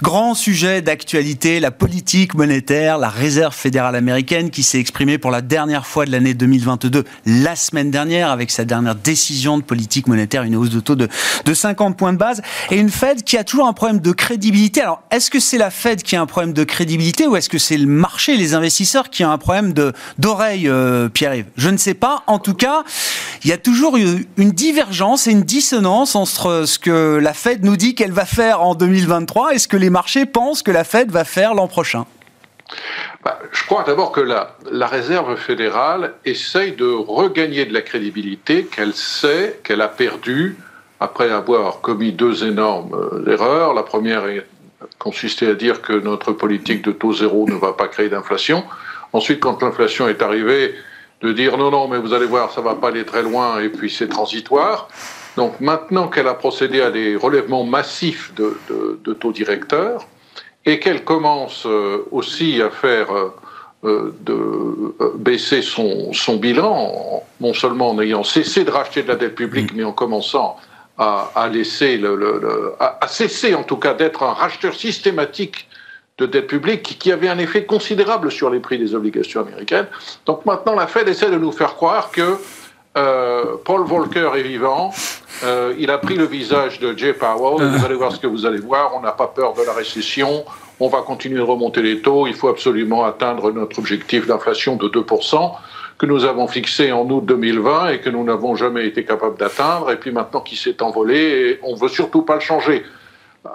[0.01, 5.41] grands sujets d'actualité, la politique monétaire, la réserve fédérale américaine qui s'est exprimé pour la
[5.41, 10.43] dernière fois de l'année 2022 la semaine dernière avec sa dernière décision de politique monétaire,
[10.43, 11.07] une hausse de taux de,
[11.43, 14.81] de 50 points de base et une Fed qui a toujours un problème de crédibilité.
[14.81, 17.57] Alors, est-ce que c'est la Fed qui a un problème de crédibilité ou est-ce que
[17.57, 19.73] c'est le marché, les investisseurs qui ont un problème
[20.19, 21.47] d'oreille, euh, Pierre-Yves?
[21.57, 22.21] Je ne sais pas.
[22.27, 22.83] En tout cas,
[23.43, 27.75] il y a toujours une divergence et une dissonance entre ce que la Fed nous
[27.75, 31.09] dit qu'elle va faire en 2023 et ce que les marchés pensent que la Fed
[31.09, 32.05] va faire l'an prochain.
[33.23, 38.93] Bah, je crois d'abord que la, Réserve fédérale essaye de regagner de la crédibilité qu'elle
[38.93, 40.57] sait qu'elle a perdue
[40.99, 43.73] après avoir commis deux énormes euh, erreurs.
[43.73, 44.23] La première
[44.97, 48.63] consistait à dire que notre politique de taux zéro ne va pas créer d'inflation.
[49.13, 50.75] Ensuite, quand l'inflation est arrivée,
[51.21, 53.69] de dire non, non, mais vous allez voir, ça va pas aller très loin et
[53.69, 54.89] puis c'est transitoire.
[55.37, 60.05] Donc maintenant qu'elle a procédé à des relèvements massifs de taux directeurs,
[60.65, 63.33] et qu'elle commence euh, aussi à faire euh,
[63.83, 69.15] euh, de baisser son, son, bilan, non seulement en ayant cessé de racheter de la
[69.15, 69.77] dette publique, mm.
[69.77, 70.57] mais en commençant
[70.97, 75.67] à, à laisser le, le, à, cesser en tout cas d'être un racheteur systématique
[76.17, 79.87] de dette publique qui avait un effet considérable sur les prix des obligations américaines.
[80.25, 82.37] Donc maintenant, la Fed essaie de nous faire croire que
[82.97, 84.91] euh, Paul Volcker est vivant.
[85.43, 87.67] Euh, il a pris le visage de Jay Powell.
[87.67, 88.93] Vous allez voir ce que vous allez voir.
[88.95, 90.45] On n'a pas peur de la récession.
[90.79, 92.27] On va continuer de remonter les taux.
[92.27, 95.51] Il faut absolument atteindre notre objectif d'inflation de 2%.
[95.97, 99.91] que nous avons fixé en août 2020 et que nous n'avons jamais été capables d'atteindre,
[99.91, 102.83] et puis maintenant qui s'est envolé, et on veut surtout pas le changer.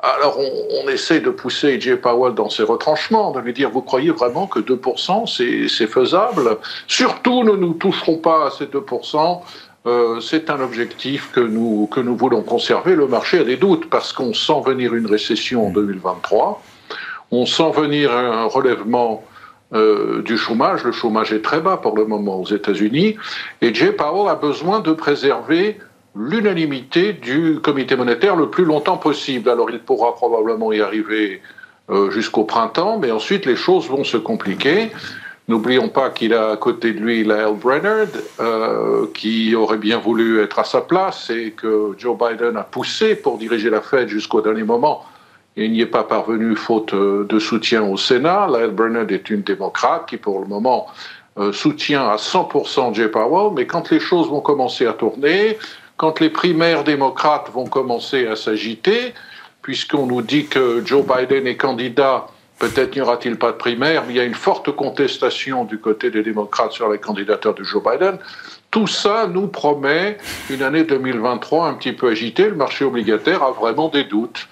[0.02, 4.10] Alors on, essaie de pousser Jay Powell dans ses retranchements, de lui dire vous croyez
[4.10, 6.58] vraiment que 2% c'est faisable?
[6.86, 9.40] Surtout ne nous toucherons pas à ces 2%.
[9.86, 12.94] Euh, c'est un objectif que nous, que nous voulons conserver.
[12.94, 16.62] Le marché a des doutes parce qu'on sent venir une récession en 2023,
[17.30, 19.24] on sent venir un relèvement
[19.72, 20.84] euh, du chômage.
[20.84, 23.16] Le chômage est très bas pour le moment aux États-Unis.
[23.62, 25.78] Et Jay Powell a besoin de préserver
[26.14, 29.48] l'unanimité du comité monétaire le plus longtemps possible.
[29.48, 31.42] Alors il pourra probablement y arriver
[31.90, 34.90] euh, jusqu'au printemps, mais ensuite les choses vont se compliquer.
[35.48, 38.06] N'oublions pas qu'il a à côté de lui Lyle Brennard,
[38.38, 43.16] euh, qui aurait bien voulu être à sa place et que Joe Biden a poussé
[43.16, 45.04] pour diriger la Fed jusqu'au dernier moment.
[45.56, 48.46] Il n'y est pas parvenu faute euh, de soutien au Sénat.
[48.46, 50.86] Lyle Brennard est une démocrate qui, pour le moment,
[51.38, 55.58] euh, soutient à 100% Jay Powell, mais quand les choses vont commencer à tourner,
[56.00, 59.12] quand les primaires démocrates vont commencer à s'agiter,
[59.60, 62.26] puisqu'on nous dit que Joe Biden est candidat
[62.58, 66.10] Peut-être n'y aura-t-il pas de primaire, mais il y a une forte contestation du côté
[66.10, 68.18] des démocrates sur la candidature de Joe Biden.
[68.70, 70.16] Tout ça nous promet
[70.50, 72.48] une année 2023 un petit peu agitée.
[72.48, 74.46] Le marché obligataire a vraiment des doutes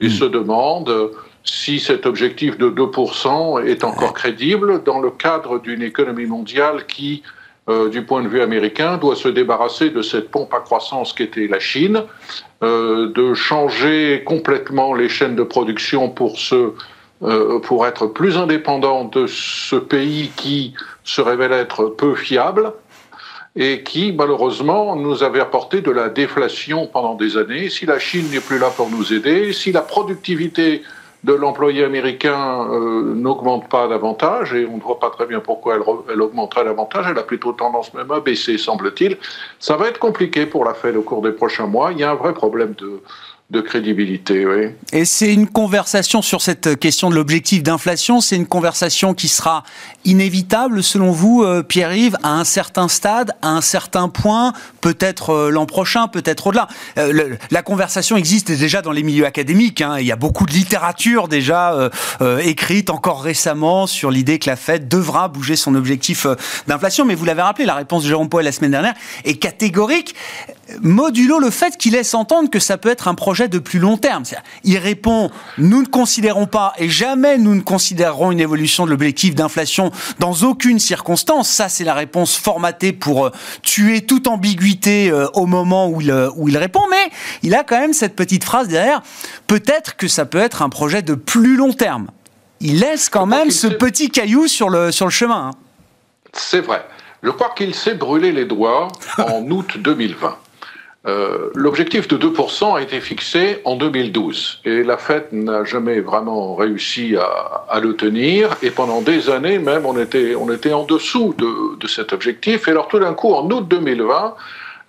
[0.00, 1.10] et se demande
[1.42, 7.22] si cet objectif de 2% est encore crédible dans le cadre d'une économie mondiale qui,
[7.68, 11.46] euh, du point de vue américain, doit se débarrasser de cette pompe à croissance qu'était
[11.46, 12.02] la Chine,
[12.62, 16.72] euh, de changer complètement les chaînes de production pour se
[17.22, 22.72] euh, pour être plus indépendant de ce pays qui se révèle être peu fiable
[23.56, 27.70] et qui, malheureusement, nous avait apporté de la déflation pendant des années.
[27.70, 30.82] Si la Chine n'est plus là pour nous aider, si la productivité
[31.24, 35.76] de l'employé américain euh, n'augmente pas davantage, et on ne voit pas très bien pourquoi
[35.76, 39.16] elle, elle, augmenterait davantage, elle a plutôt tendance même à baisser, semble-t-il,
[39.58, 41.92] ça va être compliqué pour la Fed au cours des prochains mois.
[41.92, 43.00] Il y a un vrai problème de,
[43.54, 44.70] de crédibilité, oui.
[44.92, 49.62] Et c'est une conversation sur cette question de l'objectif d'inflation, c'est une conversation qui sera
[50.04, 55.50] inévitable selon vous, euh, Pierre-Yves, à un certain stade, à un certain point, peut-être euh,
[55.50, 56.66] l'an prochain, peut-être au-delà.
[56.98, 59.98] Euh, la conversation existe déjà dans les milieux académiques, hein.
[60.00, 61.90] il y a beaucoup de littérature déjà
[62.42, 66.26] écrite encore récemment sur l'idée que la Fed devra bouger son objectif
[66.66, 68.94] d'inflation, mais vous l'avez rappelé, la réponse de Jérôme Powell la semaine dernière
[69.24, 70.14] est catégorique
[70.82, 73.96] modulo le fait qu'il laisse entendre que ça peut être un projet de plus long
[73.96, 74.24] terme.
[74.62, 79.34] Il répond, nous ne considérons pas et jamais nous ne considérerons une évolution de l'objectif
[79.34, 81.48] d'inflation dans aucune circonstance.
[81.48, 83.30] Ça, c'est la réponse formatée pour euh,
[83.62, 86.82] tuer toute ambiguïté euh, au moment où il, euh, où il répond.
[86.90, 87.10] Mais
[87.42, 89.02] il a quand même cette petite phrase derrière,
[89.46, 92.08] peut-être que ça peut être un projet de plus long terme.
[92.60, 95.48] Il laisse quand même ce petit caillou sur le, sur le chemin.
[95.48, 95.58] Hein.
[96.32, 96.86] C'est vrai.
[97.22, 98.88] Je crois qu'il s'est brûlé les doigts
[99.18, 100.36] en août 2020.
[101.06, 106.54] Euh, l'objectif de 2% a été fixé en 2012 et la Fed n'a jamais vraiment
[106.54, 108.56] réussi à, à, le tenir.
[108.62, 112.68] Et pendant des années même on était, on était en dessous de, de cet objectif.
[112.68, 114.34] Et alors tout d'un coup en août 2020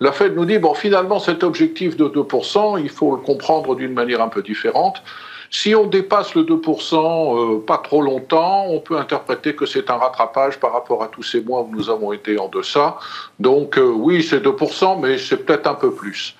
[0.00, 3.92] la Fed nous dit bon finalement cet objectif de 2% il faut le comprendre d'une
[3.92, 5.02] manière un peu différente
[5.58, 9.96] si on dépasse le 2% euh, pas trop longtemps, on peut interpréter que c'est un
[9.96, 12.98] rattrapage par rapport à tous ces mois où nous avons été en deçà.
[13.40, 16.36] Donc euh, oui, c'est 2%, mais c'est peut-être un peu plus.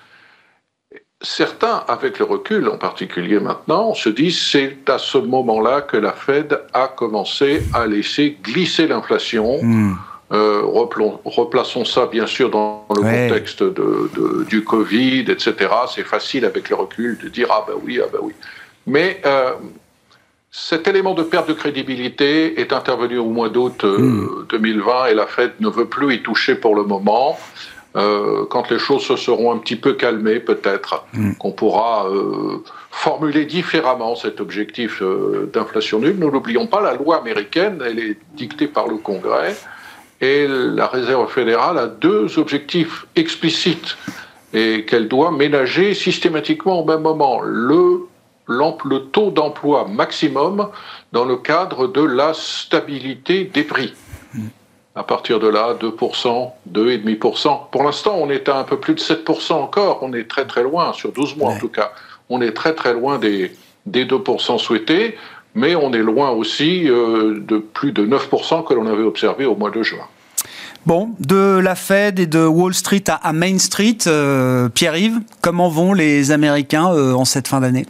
[1.19, 6.13] Certains, avec le recul en particulier maintenant, se disent c'est à ce moment-là que la
[6.13, 9.57] Fed a commencé à laisser glisser l'inflation.
[9.63, 9.95] Hmm.
[10.31, 15.55] Euh, replaçons ça bien sûr dans le contexte de, du Covid, etc.
[15.95, 18.33] C'est facile avec le recul de dire ah ben oui, ah ben oui.
[18.87, 19.51] Mais euh,
[20.49, 25.11] cet élément de perte de crédibilité est intervenu au mois d'août 2020 euh, hmm.
[25.11, 27.37] et la Fed ne veut plus y toucher pour le moment.
[27.95, 31.33] Euh, quand les choses se seront un petit peu calmées, peut-être hmm.
[31.33, 32.05] qu'on pourra
[32.89, 35.03] formuler différemment cet objectif
[35.53, 36.17] d'inflation nulle.
[36.17, 39.55] Nous n'oublions pas, la loi américaine, elle est dictée par le Congrès
[40.21, 43.97] et la Réserve fédérale a deux objectifs explicites
[44.53, 47.41] et qu'elle doit ménager systématiquement au même moment.
[47.41, 48.07] Le
[48.47, 50.69] le taux d'emploi maximum
[51.11, 53.93] dans le cadre de la stabilité des prix.
[54.95, 57.69] À partir de là, 2%, 2,5%.
[57.71, 59.99] Pour l'instant, on est à un peu plus de 7% encore.
[60.01, 61.91] On est très très loin, sur 12 mois en tout cas.
[62.29, 63.51] On est très très loin des,
[63.85, 65.15] des 2% souhaités,
[65.53, 69.55] mais on est loin aussi euh, de plus de 9% que l'on avait observé au
[69.55, 70.05] mois de juin.
[70.85, 75.93] Bon, de la Fed et de Wall Street à, Main Street, euh, Pierre-Yves, comment vont
[75.93, 77.85] les Américains euh, en cette fin d'année?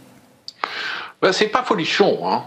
[1.22, 2.20] Ben, c'est pas folichon.
[2.24, 2.42] Hein.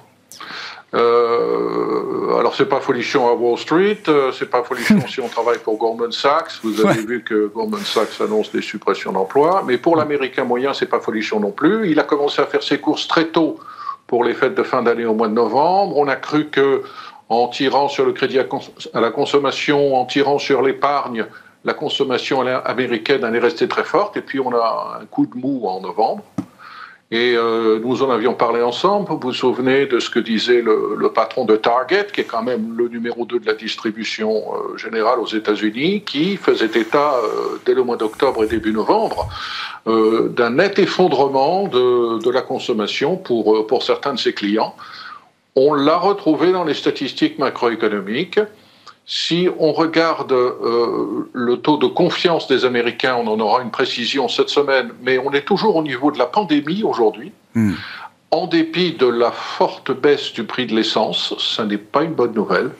[0.93, 5.59] Euh, alors c'est pas folichon à Wall Street, euh, c'est pas folichon si on travaille
[5.59, 6.59] pour Goldman Sachs.
[6.63, 10.87] Vous avez vu que Goldman Sachs annonce des suppressions d'emplois, mais pour l'américain moyen, c'est
[10.87, 11.89] pas folichon non plus.
[11.89, 13.57] Il a commencé à faire ses courses très tôt
[14.05, 15.97] pour les fêtes de fin d'année au mois de novembre.
[15.97, 16.83] On a cru que
[17.29, 21.25] en tirant sur le crédit à, la consommation, en tirant sur l'épargne,
[21.63, 24.17] la consommation américaine allait rester très forte.
[24.17, 26.23] Et puis on a un coup de mou en novembre.
[27.13, 29.09] Et euh, nous en avions parlé ensemble.
[29.09, 32.73] Vous vous souvenez de ce que disait le, patron de Target, qui est quand même
[32.77, 37.73] le numéro 2 de la distribution euh, générale aux États-Unis, qui faisait état, euh, dès
[37.73, 39.27] le mois d'octobre et début novembre,
[39.85, 44.75] d'un net effondrement de, de, la consommation pour, pour certains de ses clients.
[45.55, 48.39] On l'a retrouvé dans les statistiques macroéconomiques.
[49.05, 54.27] Si on regarde euh, le taux de confiance des Américains, on en aura une précision
[54.27, 57.31] cette semaine, mais on est toujours au niveau de la pandémie aujourd'hui.
[57.55, 57.73] Hmm.
[58.29, 62.33] En dépit de la forte baisse du prix de l'essence, ce n'est pas une bonne
[62.33, 62.71] nouvelle.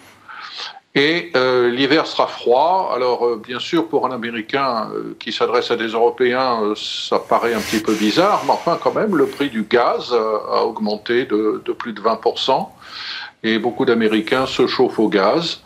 [0.94, 2.92] Et euh, l'hiver sera froid.
[2.94, 7.62] Alors, euh, bien sûr, pour un Américain qui s'adresse à des Européens, ça paraît un
[7.62, 11.72] petit peu bizarre, mais enfin, quand même, le prix du gaz a augmenté de, de
[11.74, 12.68] plus de 20%.
[13.44, 15.62] Et beaucoup d'Américains se chauffent au gaz.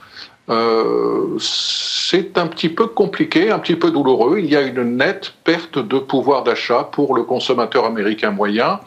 [0.50, 4.38] Euh, c'est un petit peu compliqué, un petit peu douloureux.
[4.40, 8.80] Il y a une nette perte de pouvoir d'achat pour le consommateur américain moyen.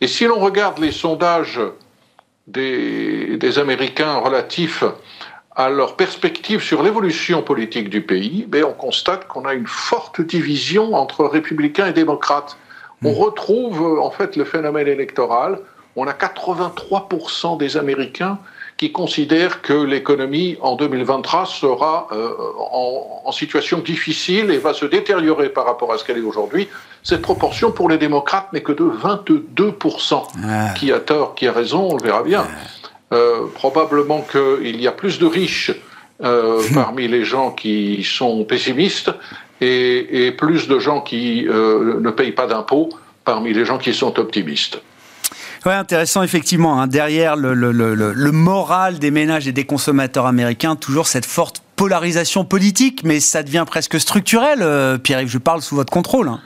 [0.00, 1.60] Et si l'on regarde les sondages
[2.46, 4.84] des, des, Américains relatifs
[5.54, 10.20] à leur perspective sur l'évolution politique du pays, ben on constate qu'on a une forte
[10.20, 12.58] division entre républicains et démocrates.
[13.04, 13.18] On mmh.
[13.18, 15.58] retrouve en fait le phénomène électoral.
[15.96, 18.38] On a 83% des Américains
[18.82, 25.50] qui considère que l'économie en 2023 sera euh, en, situation difficile et va se détériorer
[25.50, 26.66] par rapport à ce qu'elle est aujourd'hui.
[27.04, 30.24] Cette proportion pour les démocrates n'est que de 22%.
[30.44, 30.74] Ah.
[30.74, 32.44] Qui a tort, qui a raison, on le verra bien.
[33.12, 35.70] Euh, probablement qu'il y a plus de riches
[36.24, 39.12] euh, parmi les gens qui sont pessimistes
[39.60, 42.88] et, et plus de gens qui ne payent pas d'impôts
[43.24, 44.82] parmi les gens qui sont optimistes.
[45.64, 46.80] Ouais, intéressant effectivement.
[46.80, 46.86] Hein.
[46.86, 51.62] derrière le, le, le, le, moral des ménages et des consommateurs américains, toujours cette forte
[51.76, 54.58] polarisation politique, mais ça devient presque structurel.
[54.62, 56.28] Euh, Pierre-Yves, je parle sous votre contrôle.
[56.28, 56.40] Hein.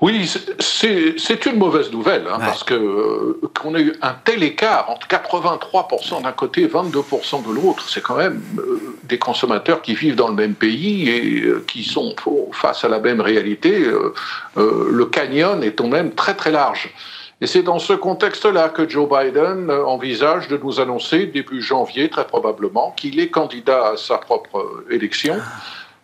[0.00, 0.30] Oui,
[0.60, 5.06] c'est une mauvaise nouvelle, hein, parce que euh, qu'on ait eu un tel écart entre
[5.08, 10.16] 83% d'un côté et 22% de l'autre, c'est quand même euh, des consommateurs qui vivent
[10.16, 12.14] dans le même pays et euh, qui sont
[12.52, 13.86] face à la même réalité.
[14.56, 16.90] le canyon est quand même très très large.
[17.42, 22.08] Et c'est dans ce contexte-là que Joe Biden euh, envisage de nous annoncer, début janvier
[22.08, 25.36] très probablement, qu'il est candidat à sa propre euh, élection.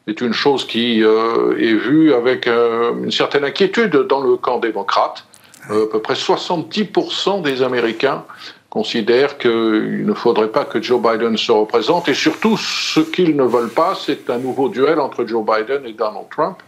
[0.06, 5.24] C'est une chose qui euh, est vue avec une certaine inquiétude dans le camp démocrate.
[5.70, 8.24] à peu près 70% des Américains
[8.68, 12.08] considèrent qu'il ne faudrait pas que Joe Biden se représente.
[12.08, 15.92] Et surtout, ce qu'ils ne veulent pas, c'est un nouveau duel entre Joe Biden et
[15.92, 16.58] Donald Trump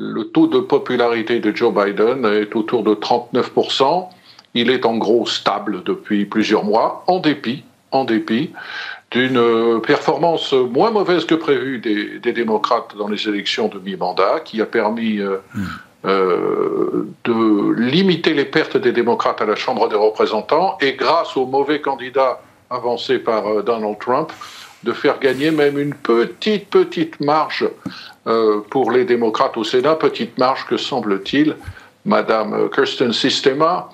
[0.00, 4.08] le taux de popularité de Joe Biden est autour de 39%.
[4.54, 8.50] Il est en gros stable depuis plusieurs mois, en dépit, en dépit
[9.10, 14.66] d'une performance moins mauvaise que prévue des, démocrates dans les élections de mi-mandat, qui a
[14.66, 15.64] permis euh, hmm.
[16.04, 21.46] euh, de limiter les pertes des démocrates à la Chambre des représentants, et grâce au
[21.46, 22.40] mauvais candidat
[22.70, 24.32] avancé par euh, Donald Trump,
[24.84, 27.68] de faire gagner même une petite, petite marge
[28.26, 31.56] euh, pour les démocrates au Sénat, petite marge que semble-t-il,
[32.04, 33.90] Madame Kirsten Sistema,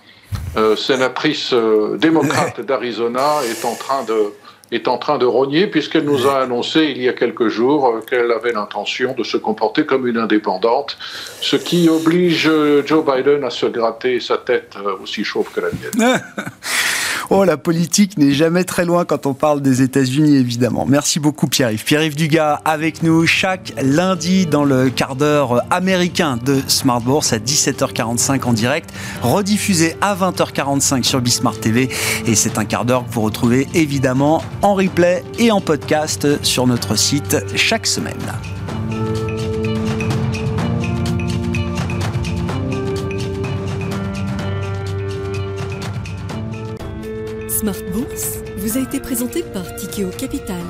[0.56, 4.32] euh, sénatrice euh, démocrate d'Arizona, est en train de
[4.72, 8.32] est en train de rogner puisqu'elle nous a annoncé il y a quelques jours qu'elle
[8.32, 10.98] avait l'intention de se comporter comme une indépendante,
[11.40, 12.50] ce qui oblige
[12.84, 16.20] Joe Biden à se gratter sa tête aussi chauve que la mienne.
[17.30, 20.86] Oh, la politique n'est jamais très loin quand on parle des États-Unis, évidemment.
[20.86, 21.84] Merci beaucoup, Pierre-Yves.
[21.84, 27.38] Pierre-Yves Dugas avec nous chaque lundi dans le quart d'heure américain de Smart Bourse à
[27.38, 28.90] 17h45 en direct,
[29.22, 31.88] rediffusé à 20h45 sur Bismart TV.
[32.26, 36.66] Et c'est un quart d'heure que vous retrouvez évidemment en replay et en podcast sur
[36.66, 38.14] notre site chaque semaine.
[47.58, 50.60] Smart Bourse vous a été présenté par Tikeo Capital.